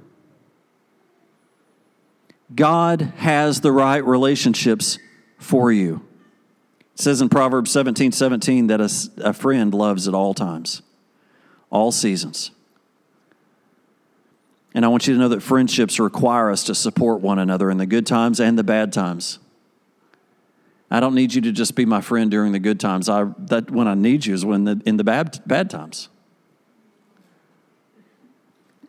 God 2.54 3.14
has 3.16 3.62
the 3.62 3.72
right 3.72 4.06
relationships 4.06 5.00
for 5.38 5.72
you. 5.72 6.06
It 6.96 7.00
says 7.00 7.22
in 7.22 7.30
Proverbs 7.30 7.72
17 7.72 8.12
17 8.12 8.68
that 8.68 8.82
a, 8.82 9.30
a 9.30 9.32
friend 9.32 9.74
loves 9.74 10.06
at 10.10 10.14
all 10.14 10.34
times, 10.34 10.82
all 11.70 11.94
seasons. 11.94 12.52
And 14.78 14.86
I 14.86 14.90
want 14.90 15.08
you 15.08 15.16
to 15.16 15.20
know 15.20 15.30
that 15.30 15.42
friendships 15.42 16.00
require 16.00 16.52
us 16.52 16.66
to 16.66 16.76
support 16.76 17.20
one 17.20 17.40
another 17.40 17.72
in 17.72 17.80
the 17.80 17.88
good 17.88 18.06
times 18.06 18.40
and 18.40 18.60
the 18.60 18.64
bad 18.64 18.94
times. 18.94 19.40
I 20.92 21.00
don't 21.00 21.16
need 21.16 21.34
you 21.34 21.42
to 21.42 21.52
just 21.52 21.74
be 21.74 21.84
my 21.84 22.00
friend 22.00 22.30
during 22.30 22.52
the 22.52 22.60
good 22.60 22.80
times. 22.80 23.10
I, 23.10 23.26
that 23.40 23.72
when 23.72 23.88
I 23.88 23.96
need 23.96 24.28
you 24.28 24.36
is 24.36 24.46
when 24.46 24.66
the, 24.66 24.80
in 24.86 24.98
the 24.98 25.04
bad, 25.04 25.42
bad 25.48 25.72
times. 25.72 26.10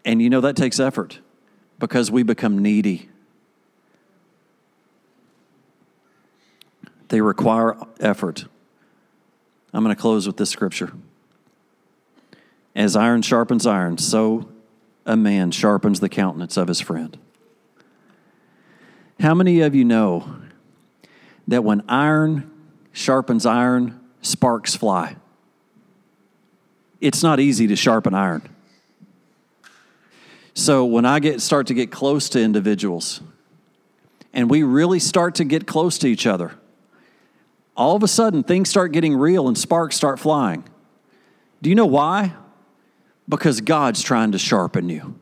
And 0.05 0.20
you 0.20 0.29
know 0.29 0.42
that 0.42 0.57
takes 0.57 0.79
effort 0.79 1.20
because 1.79 2.11
we 2.11 2.22
become 2.22 2.59
needy. 2.59 3.09
They 7.09 7.22
require 7.22 7.79
effort. 7.98 8.44
I'm 9.72 9.83
going 9.83 9.96
to 9.96 9.98
close 9.98 10.27
with 10.27 10.37
this 10.37 10.51
scripture. 10.51 10.92
As 12.77 12.94
iron 12.94 13.22
sharpens 13.22 13.66
iron, 13.66 13.96
so 13.96 14.51
a 15.09 15.16
man 15.16 15.51
sharpens 15.51 16.01
the 16.01 16.09
countenance 16.09 16.57
of 16.57 16.68
his 16.68 16.81
friend. 16.81 17.18
How 19.18 19.35
many 19.35 19.62
of 19.62 19.75
you 19.75 19.85
know 19.85 20.37
that 21.49 21.64
when 21.64 21.83
iron 21.88 22.51
sharpens 22.92 23.47
iron, 23.47 23.99
sparks 24.21 24.77
fly? 24.77 25.16
It's 27.01 27.23
not 27.23 27.40
easy 27.40 27.66
to 27.68 27.75
sharpen 27.75 28.14
iron. 28.14 28.42
So 30.53 30.85
when 30.85 31.07
I 31.07 31.21
get 31.21 31.40
start 31.40 31.68
to 31.68 31.75
get 31.75 31.90
close 31.90 32.29
to 32.31 32.40
individuals 32.40 33.21
and 34.35 34.51
we 34.51 34.62
really 34.62 34.99
start 34.99 35.37
to 35.37 35.44
get 35.44 35.66
close 35.66 35.97
to 35.99 36.07
each 36.07 36.27
other, 36.27 36.53
all 37.77 37.97
of 37.97 38.03
a 38.03 38.09
sudden 38.09 38.42
things 38.42 38.68
start 38.68 38.92
getting 38.92 39.16
real 39.16 39.49
and 39.49 39.57
sparks 39.57 39.97
start 39.97 40.18
flying. 40.18 40.64
Do 41.62 41.71
you 41.71 41.77
know 41.77 41.87
why? 41.87 42.35
Because 43.29 43.61
God's 43.61 44.03
trying 44.03 44.33
to 44.33 44.38
sharpen 44.38 44.88
you. 44.88 45.19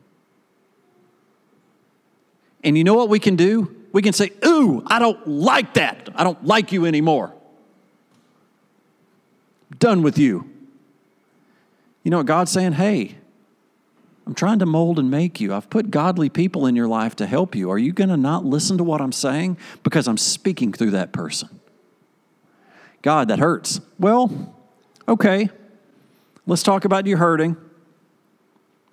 And 2.63 2.77
you 2.77 2.83
know 2.83 2.93
what 2.93 3.09
we 3.09 3.19
can 3.19 3.35
do? 3.35 3.75
We 3.91 4.01
can 4.01 4.13
say, 4.13 4.31
Ooh, 4.45 4.83
I 4.87 4.99
don't 4.99 5.27
like 5.27 5.73
that. 5.75 6.09
I 6.15 6.23
don't 6.23 6.43
like 6.45 6.71
you 6.71 6.85
anymore. 6.85 7.33
Done 9.79 10.01
with 10.01 10.17
you. 10.17 10.49
You 12.03 12.11
know 12.11 12.17
what 12.17 12.25
God's 12.25 12.51
saying? 12.51 12.73
Hey, 12.73 13.17
I'm 14.25 14.33
trying 14.33 14.59
to 14.59 14.65
mold 14.65 14.99
and 14.99 15.09
make 15.09 15.39
you. 15.39 15.53
I've 15.53 15.69
put 15.69 15.91
godly 15.91 16.29
people 16.29 16.65
in 16.65 16.75
your 16.75 16.87
life 16.87 17.15
to 17.17 17.25
help 17.25 17.55
you. 17.55 17.69
Are 17.71 17.77
you 17.77 17.93
going 17.93 18.09
to 18.09 18.17
not 18.17 18.45
listen 18.45 18.77
to 18.77 18.83
what 18.83 19.01
I'm 19.01 19.11
saying? 19.11 19.57
Because 19.83 20.07
I'm 20.07 20.17
speaking 20.17 20.73
through 20.73 20.91
that 20.91 21.11
person. 21.11 21.61
God, 23.01 23.29
that 23.29 23.39
hurts. 23.39 23.79
Well, 23.99 24.55
okay. 25.07 25.49
Let's 26.45 26.63
talk 26.63 26.85
about 26.85 27.05
you 27.05 27.17
hurting. 27.17 27.55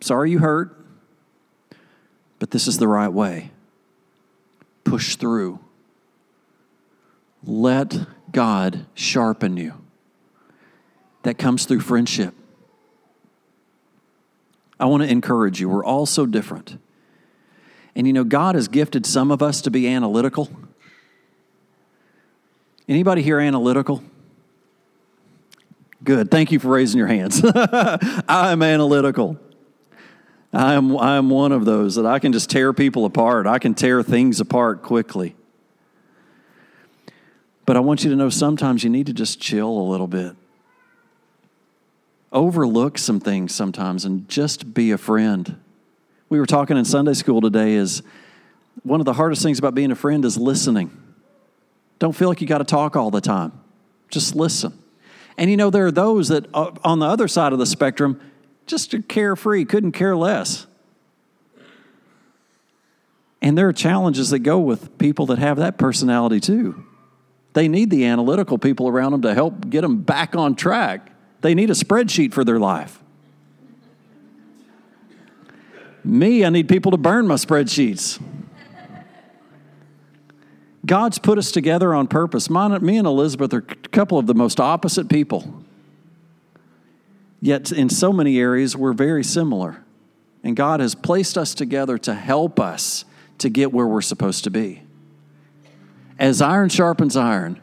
Sorry 0.01 0.31
you 0.31 0.39
hurt, 0.39 0.77
but 2.39 2.51
this 2.51 2.67
is 2.67 2.79
the 2.79 2.89
right 2.89 3.09
way. 3.09 3.51
Push 4.85 5.17
through. 5.17 5.61
Let 7.43 8.07
God 8.33 8.87
sharpen 8.95 9.57
you. 9.57 9.75
That 11.23 11.39
comes 11.39 11.65
through 11.65 11.81
friendship. 11.81 12.35
I 14.79 14.87
want 14.87 15.03
to 15.03 15.09
encourage 15.09 15.61
you. 15.61 15.69
We're 15.69 15.85
all 15.85 16.05
so 16.05 16.27
different. 16.27 16.79
And 17.97 18.07
you 18.07 18.13
know, 18.13 18.25
God 18.25 18.57
has 18.57 18.69
gifted 18.69 19.07
some 19.07 19.31
of 19.31 19.43
us 19.43 19.63
to 19.63 19.71
be 19.71 19.89
analytical. 19.89 20.51
Anybody 22.89 23.23
here 23.23 23.41
analytical? 23.41 24.03
Good. 26.03 26.31
Thank 26.31 26.53
you 26.53 26.59
for 26.59 26.69
raising 26.69 26.99
your 26.99 27.07
hands. 27.07 27.41
I 27.55 28.53
am 28.53 28.63
analytical. 28.63 29.39
I 30.55 30.75
am, 30.75 30.97
I 30.97 31.17
am 31.17 31.31
one 31.31 31.53
of 31.53 31.65
those 31.65 31.97
that 31.97 32.07
I 32.07 32.19
can 32.19 32.33
just 32.33 32.49
tear 32.49 32.73
people 32.73 33.05
apart. 33.05 33.47
I 33.47 33.59
can 33.59 33.75
tear 33.75 34.03
things 34.03 34.41
apart 34.41 34.83
quickly. 34.83 35.35
But 37.67 37.77
I 37.77 37.81
want 37.81 38.05
you 38.05 38.11
to 38.11 38.17
know 38.17 38.29
sometimes 38.29 38.85
you 38.85 38.91
need 38.91 39.07
to 39.07 39.13
just 39.13 39.41
chill 39.41 39.71
a 39.71 39.87
little 39.91 40.07
bit. 40.07 40.37
Overlook 42.31 42.99
some 42.99 43.21
things 43.21 43.55
sometimes 43.55 44.05
and 44.05 44.29
just 44.29 44.75
be 44.75 44.91
a 44.91 44.99
friend. 44.99 45.57
We 46.29 46.39
were 46.39 46.47
talking 46.47 46.77
in 46.77 46.85
Sunday 46.85 47.15
school 47.15 47.41
today 47.41 47.75
is 47.75 48.03
one 48.83 49.01
of 49.01 49.07
the 49.07 49.13
hardest 49.13 49.43
things 49.43 49.59
about 49.59 49.75
being 49.75 49.91
a 49.91 49.97
friend 49.97 50.25
is 50.25 50.37
listening. 50.37 50.91
Don't 51.99 52.13
feel 52.13 52.29
like 52.29 52.41
you 52.41 52.47
got 52.47 52.59
to 52.59 52.65
talk 52.65 52.97
all 52.97 53.11
the 53.11 53.21
time. 53.21 53.53
Just 54.09 54.35
listen. 54.35 54.79
And 55.37 55.51
you 55.51 55.57
know, 55.57 55.71
there 55.71 55.87
are 55.87 55.93
those 55.93 56.29
that 56.29 56.47
uh, 56.55 56.73
on 56.85 56.99
the 56.99 57.07
other 57.07 57.29
side 57.29 57.53
of 57.53 57.59
the 57.59 57.67
spectrum, 57.67 58.21
just 58.67 58.95
carefree, 59.09 59.65
couldn't 59.65 59.93
care 59.93 60.17
less. 60.17 60.67
And 63.43 63.59
there 63.59 63.69
are 63.69 63.73
challenges 63.75 64.31
that 64.31 64.39
go 64.39 64.59
with 64.59 64.97
people 64.97 65.27
that 65.27 65.39
have 65.39 65.59
that 65.59 65.77
personality 65.77 66.41
too. 66.41 66.85
They 67.53 67.69
need 67.69 67.91
the 67.91 68.07
analytical 68.07 68.59
people 68.59 68.89
around 68.89 69.13
them 69.13 69.23
to 69.23 69.35
help 69.35 69.69
get 69.69 69.83
them 69.83 69.99
back 69.99 70.35
on 70.35 70.55
track. 70.55 71.13
They 71.41 71.55
need 71.55 71.71
a 71.71 71.75
spreadsheet 71.75 72.33
for 72.33 72.43
their 72.43 72.59
life. 72.59 73.01
Me, 76.03 76.45
I 76.45 76.51
need 76.51 76.69
people 76.69 76.91
to 76.93 76.99
burn 76.99 77.27
my 77.27 77.35
spreadsheets. 77.35 78.23
God's 80.85 81.19
put 81.19 81.39
us 81.39 81.51
together 81.51 81.95
on 81.95 82.09
purpose. 82.09 82.51
me 82.51 82.99
and 82.99 83.07
Elizabeth 83.07 83.55
are 83.55 83.59
a 83.59 83.89
couple 83.89 84.19
of 84.19 84.27
the 84.27 84.35
most 84.35 84.61
opposite 84.61 85.09
people. 85.09 85.64
Yet, 87.45 87.73
in 87.73 87.91
so 87.91 88.11
many 88.11 88.39
areas, 88.39 88.75
we're 88.75 88.95
very 88.95 89.23
similar. 89.23 89.85
And 90.43 90.57
God 90.57 90.81
has 90.81 90.95
placed 90.95 91.37
us 91.37 91.53
together 91.53 91.99
to 91.99 92.15
help 92.15 92.59
us 92.59 93.05
to 93.37 93.51
get 93.51 93.71
where 93.71 93.87
we're 93.87 94.01
supposed 94.01 94.45
to 94.45 94.51
be. 94.51 94.83
As 96.19 96.41
iron 96.41 96.71
sharpens 96.71 97.19
iron, 97.19 97.61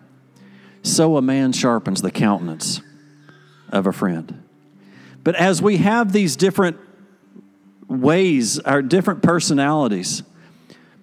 so 0.84 1.18
a 1.18 1.22
man 1.24 1.52
sharpens 1.52 2.04
the 2.04 2.12
countenance 2.12 2.80
of 3.70 3.88
a 3.88 3.92
friend. 3.92 4.44
But 5.24 5.34
as 5.34 5.64
we 5.64 5.78
have 5.78 6.14
these 6.14 6.36
different 6.36 6.78
ways, 7.88 8.60
our 8.60 8.84
different 8.84 9.24
personalities, 9.24 10.22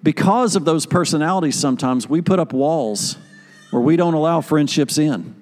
because 0.04 0.54
of 0.54 0.64
those 0.64 0.86
personalities, 0.86 1.56
sometimes 1.56 2.08
we 2.08 2.20
put 2.20 2.38
up 2.38 2.52
walls 2.52 3.16
where 3.72 3.82
we 3.82 3.96
don't 3.96 4.14
allow 4.14 4.40
friendships 4.40 4.98
in. 4.98 5.34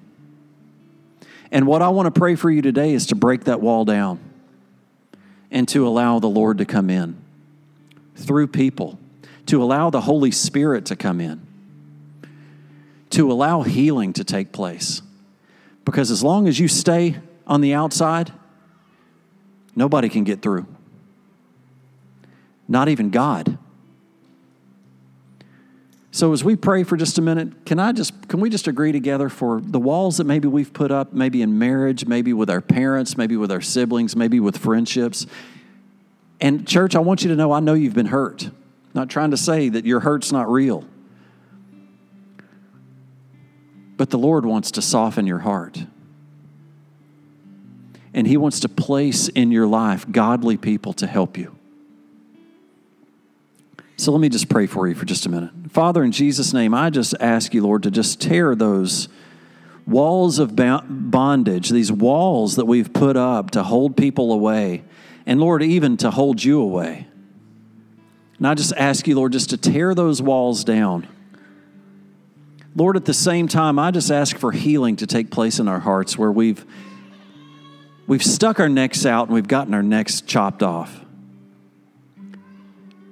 And 1.51 1.65
what 1.65 1.81
I 1.81 1.89
want 1.89 2.13
to 2.13 2.19
pray 2.19 2.35
for 2.35 2.49
you 2.49 2.61
today 2.61 2.93
is 2.93 3.07
to 3.07 3.15
break 3.15 3.45
that 3.45 3.61
wall 3.61 3.85
down 3.85 4.19
and 5.49 5.67
to 5.69 5.87
allow 5.87 6.19
the 6.19 6.27
Lord 6.27 6.57
to 6.57 6.65
come 6.65 6.89
in 6.89 7.17
through 8.15 8.47
people, 8.47 8.99
to 9.45 9.63
allow 9.63 9.89
the 9.89 10.01
Holy 10.01 10.31
Spirit 10.31 10.85
to 10.87 10.95
come 10.95 11.21
in, 11.21 11.45
to 13.11 13.31
allow 13.31 13.61
healing 13.61 14.13
to 14.13 14.23
take 14.23 14.51
place. 14.51 15.01
Because 15.85 16.11
as 16.11 16.21
long 16.21 16.47
as 16.47 16.59
you 16.59 16.67
stay 16.67 17.15
on 17.45 17.61
the 17.61 17.73
outside, 17.73 18.33
nobody 19.75 20.09
can 20.09 20.25
get 20.25 20.41
through. 20.41 20.67
Not 22.67 22.89
even 22.89 23.09
God. 23.09 23.57
So 26.17 26.33
as 26.33 26.43
we 26.43 26.55
pray 26.55 26.81
for 26.81 26.97
just 26.97 27.19
a 27.19 27.21
minute, 27.21 27.63
can 27.63 27.77
I 27.77 27.91
just 27.91 28.27
can 28.27 28.39
we 28.39 28.49
just 28.49 28.67
agree 28.67 28.91
together 28.91 29.29
for 29.29 29.61
the 29.61 29.77
walls 29.77 30.17
that 30.17 30.23
maybe 30.23 30.47
we've 30.47 30.73
put 30.73 30.89
up, 30.89 31.13
maybe 31.13 31.43
in 31.43 31.59
marriage, 31.59 32.07
maybe 32.07 32.33
with 32.33 32.49
our 32.49 32.59
parents, 32.59 33.17
maybe 33.17 33.37
with 33.37 33.51
our 33.51 33.61
siblings, 33.61 34.15
maybe 34.15 34.39
with 34.39 34.57
friendships. 34.57 35.27
And 36.41 36.67
church, 36.67 36.95
I 36.95 36.99
want 37.01 37.21
you 37.21 37.29
to 37.29 37.35
know 37.35 37.51
I 37.51 37.59
know 37.59 37.75
you've 37.75 37.93
been 37.93 38.07
hurt. 38.07 38.49
Not 38.95 39.11
trying 39.11 39.29
to 39.29 39.37
say 39.37 39.69
that 39.69 39.85
your 39.85 39.99
hurt's 39.99 40.31
not 40.31 40.49
real. 40.49 40.85
But 43.95 44.09
the 44.09 44.17
Lord 44.17 44.43
wants 44.43 44.71
to 44.71 44.81
soften 44.81 45.27
your 45.27 45.39
heart. 45.39 45.85
And 48.15 48.25
He 48.25 48.37
wants 48.37 48.61
to 48.61 48.69
place 48.69 49.27
in 49.27 49.51
your 49.51 49.67
life 49.67 50.11
godly 50.11 50.57
people 50.57 50.93
to 50.93 51.05
help 51.05 51.37
you. 51.37 51.56
So 53.99 54.11
let 54.11 54.21
me 54.21 54.29
just 54.29 54.47
pray 54.47 54.67
for 54.67 54.87
you 54.87 54.93
for 54.93 55.05
just 55.05 55.25
a 55.25 55.29
minute. 55.29 55.49
Father, 55.71 56.03
in 56.03 56.11
Jesus' 56.11 56.53
name, 56.53 56.75
I 56.75 56.91
just 56.91 57.15
ask 57.19 57.53
you, 57.55 57.63
Lord, 57.63 57.83
to 57.83 57.91
just 57.91 58.21
tear 58.21 58.53
those 58.53 59.09
walls 59.87 60.37
of 60.37 60.55
bondage, 60.55 61.69
these 61.69 61.91
walls 61.91 62.57
that 62.57 62.65
we've 62.65 62.93
put 62.93 63.17
up 63.17 63.51
to 63.51 63.63
hold 63.63 63.97
people 63.97 64.31
away, 64.31 64.83
and 65.25 65.39
Lord, 65.39 65.63
even 65.63 65.97
to 65.97 66.11
hold 66.11 66.43
you 66.43 66.61
away. 66.61 67.07
And 68.37 68.47
I 68.47 68.53
just 68.53 68.71
ask 68.77 69.07
you, 69.07 69.15
Lord, 69.15 69.31
just 69.31 69.49
to 69.49 69.57
tear 69.57 69.95
those 69.95 70.21
walls 70.21 70.63
down. 70.63 71.07
Lord, 72.75 72.95
at 72.95 73.05
the 73.05 73.13
same 73.15 73.47
time, 73.47 73.79
I 73.79 73.89
just 73.89 74.11
ask 74.11 74.37
for 74.37 74.51
healing 74.51 74.97
to 74.97 75.07
take 75.07 75.31
place 75.31 75.57
in 75.57 75.67
our 75.67 75.79
hearts 75.79 76.15
where 76.15 76.31
we've 76.31 76.63
we've 78.05 78.23
stuck 78.23 78.59
our 78.59 78.69
necks 78.69 79.07
out 79.07 79.27
and 79.27 79.33
we've 79.33 79.47
gotten 79.47 79.73
our 79.73 79.81
necks 79.81 80.21
chopped 80.21 80.61
off. 80.61 81.03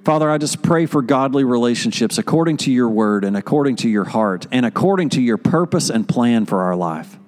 Father, 0.06 0.30
I 0.30 0.38
just 0.38 0.62
pray 0.62 0.86
for 0.86 1.02
godly 1.02 1.42
relationships 1.42 2.16
according 2.16 2.58
to 2.58 2.70
your 2.70 2.88
word 2.88 3.24
and 3.24 3.36
according 3.36 3.74
to 3.78 3.88
your 3.88 4.04
heart 4.04 4.46
and 4.52 4.64
according 4.64 5.08
to 5.08 5.20
your 5.20 5.36
purpose 5.36 5.90
and 5.90 6.08
plan 6.08 6.46
for 6.46 6.62
our 6.62 6.76
life. 6.76 7.18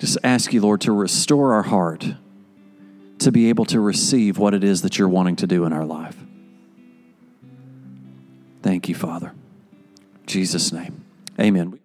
Just 0.00 0.18
ask 0.24 0.52
you, 0.52 0.62
Lord, 0.62 0.80
to 0.80 0.90
restore 0.90 1.54
our 1.54 1.62
heart 1.62 2.04
to 3.20 3.30
be 3.30 3.50
able 3.50 3.66
to 3.66 3.78
receive 3.78 4.36
what 4.36 4.52
it 4.52 4.64
is 4.64 4.82
that 4.82 4.98
you're 4.98 5.08
wanting 5.08 5.36
to 5.36 5.46
do 5.46 5.64
in 5.64 5.72
our 5.72 5.84
life. 5.84 6.16
Thank 8.64 8.88
you, 8.88 8.96
Father. 8.96 9.28
In 9.28 10.26
Jesus' 10.26 10.72
name. 10.72 11.04
Amen. 11.38 11.77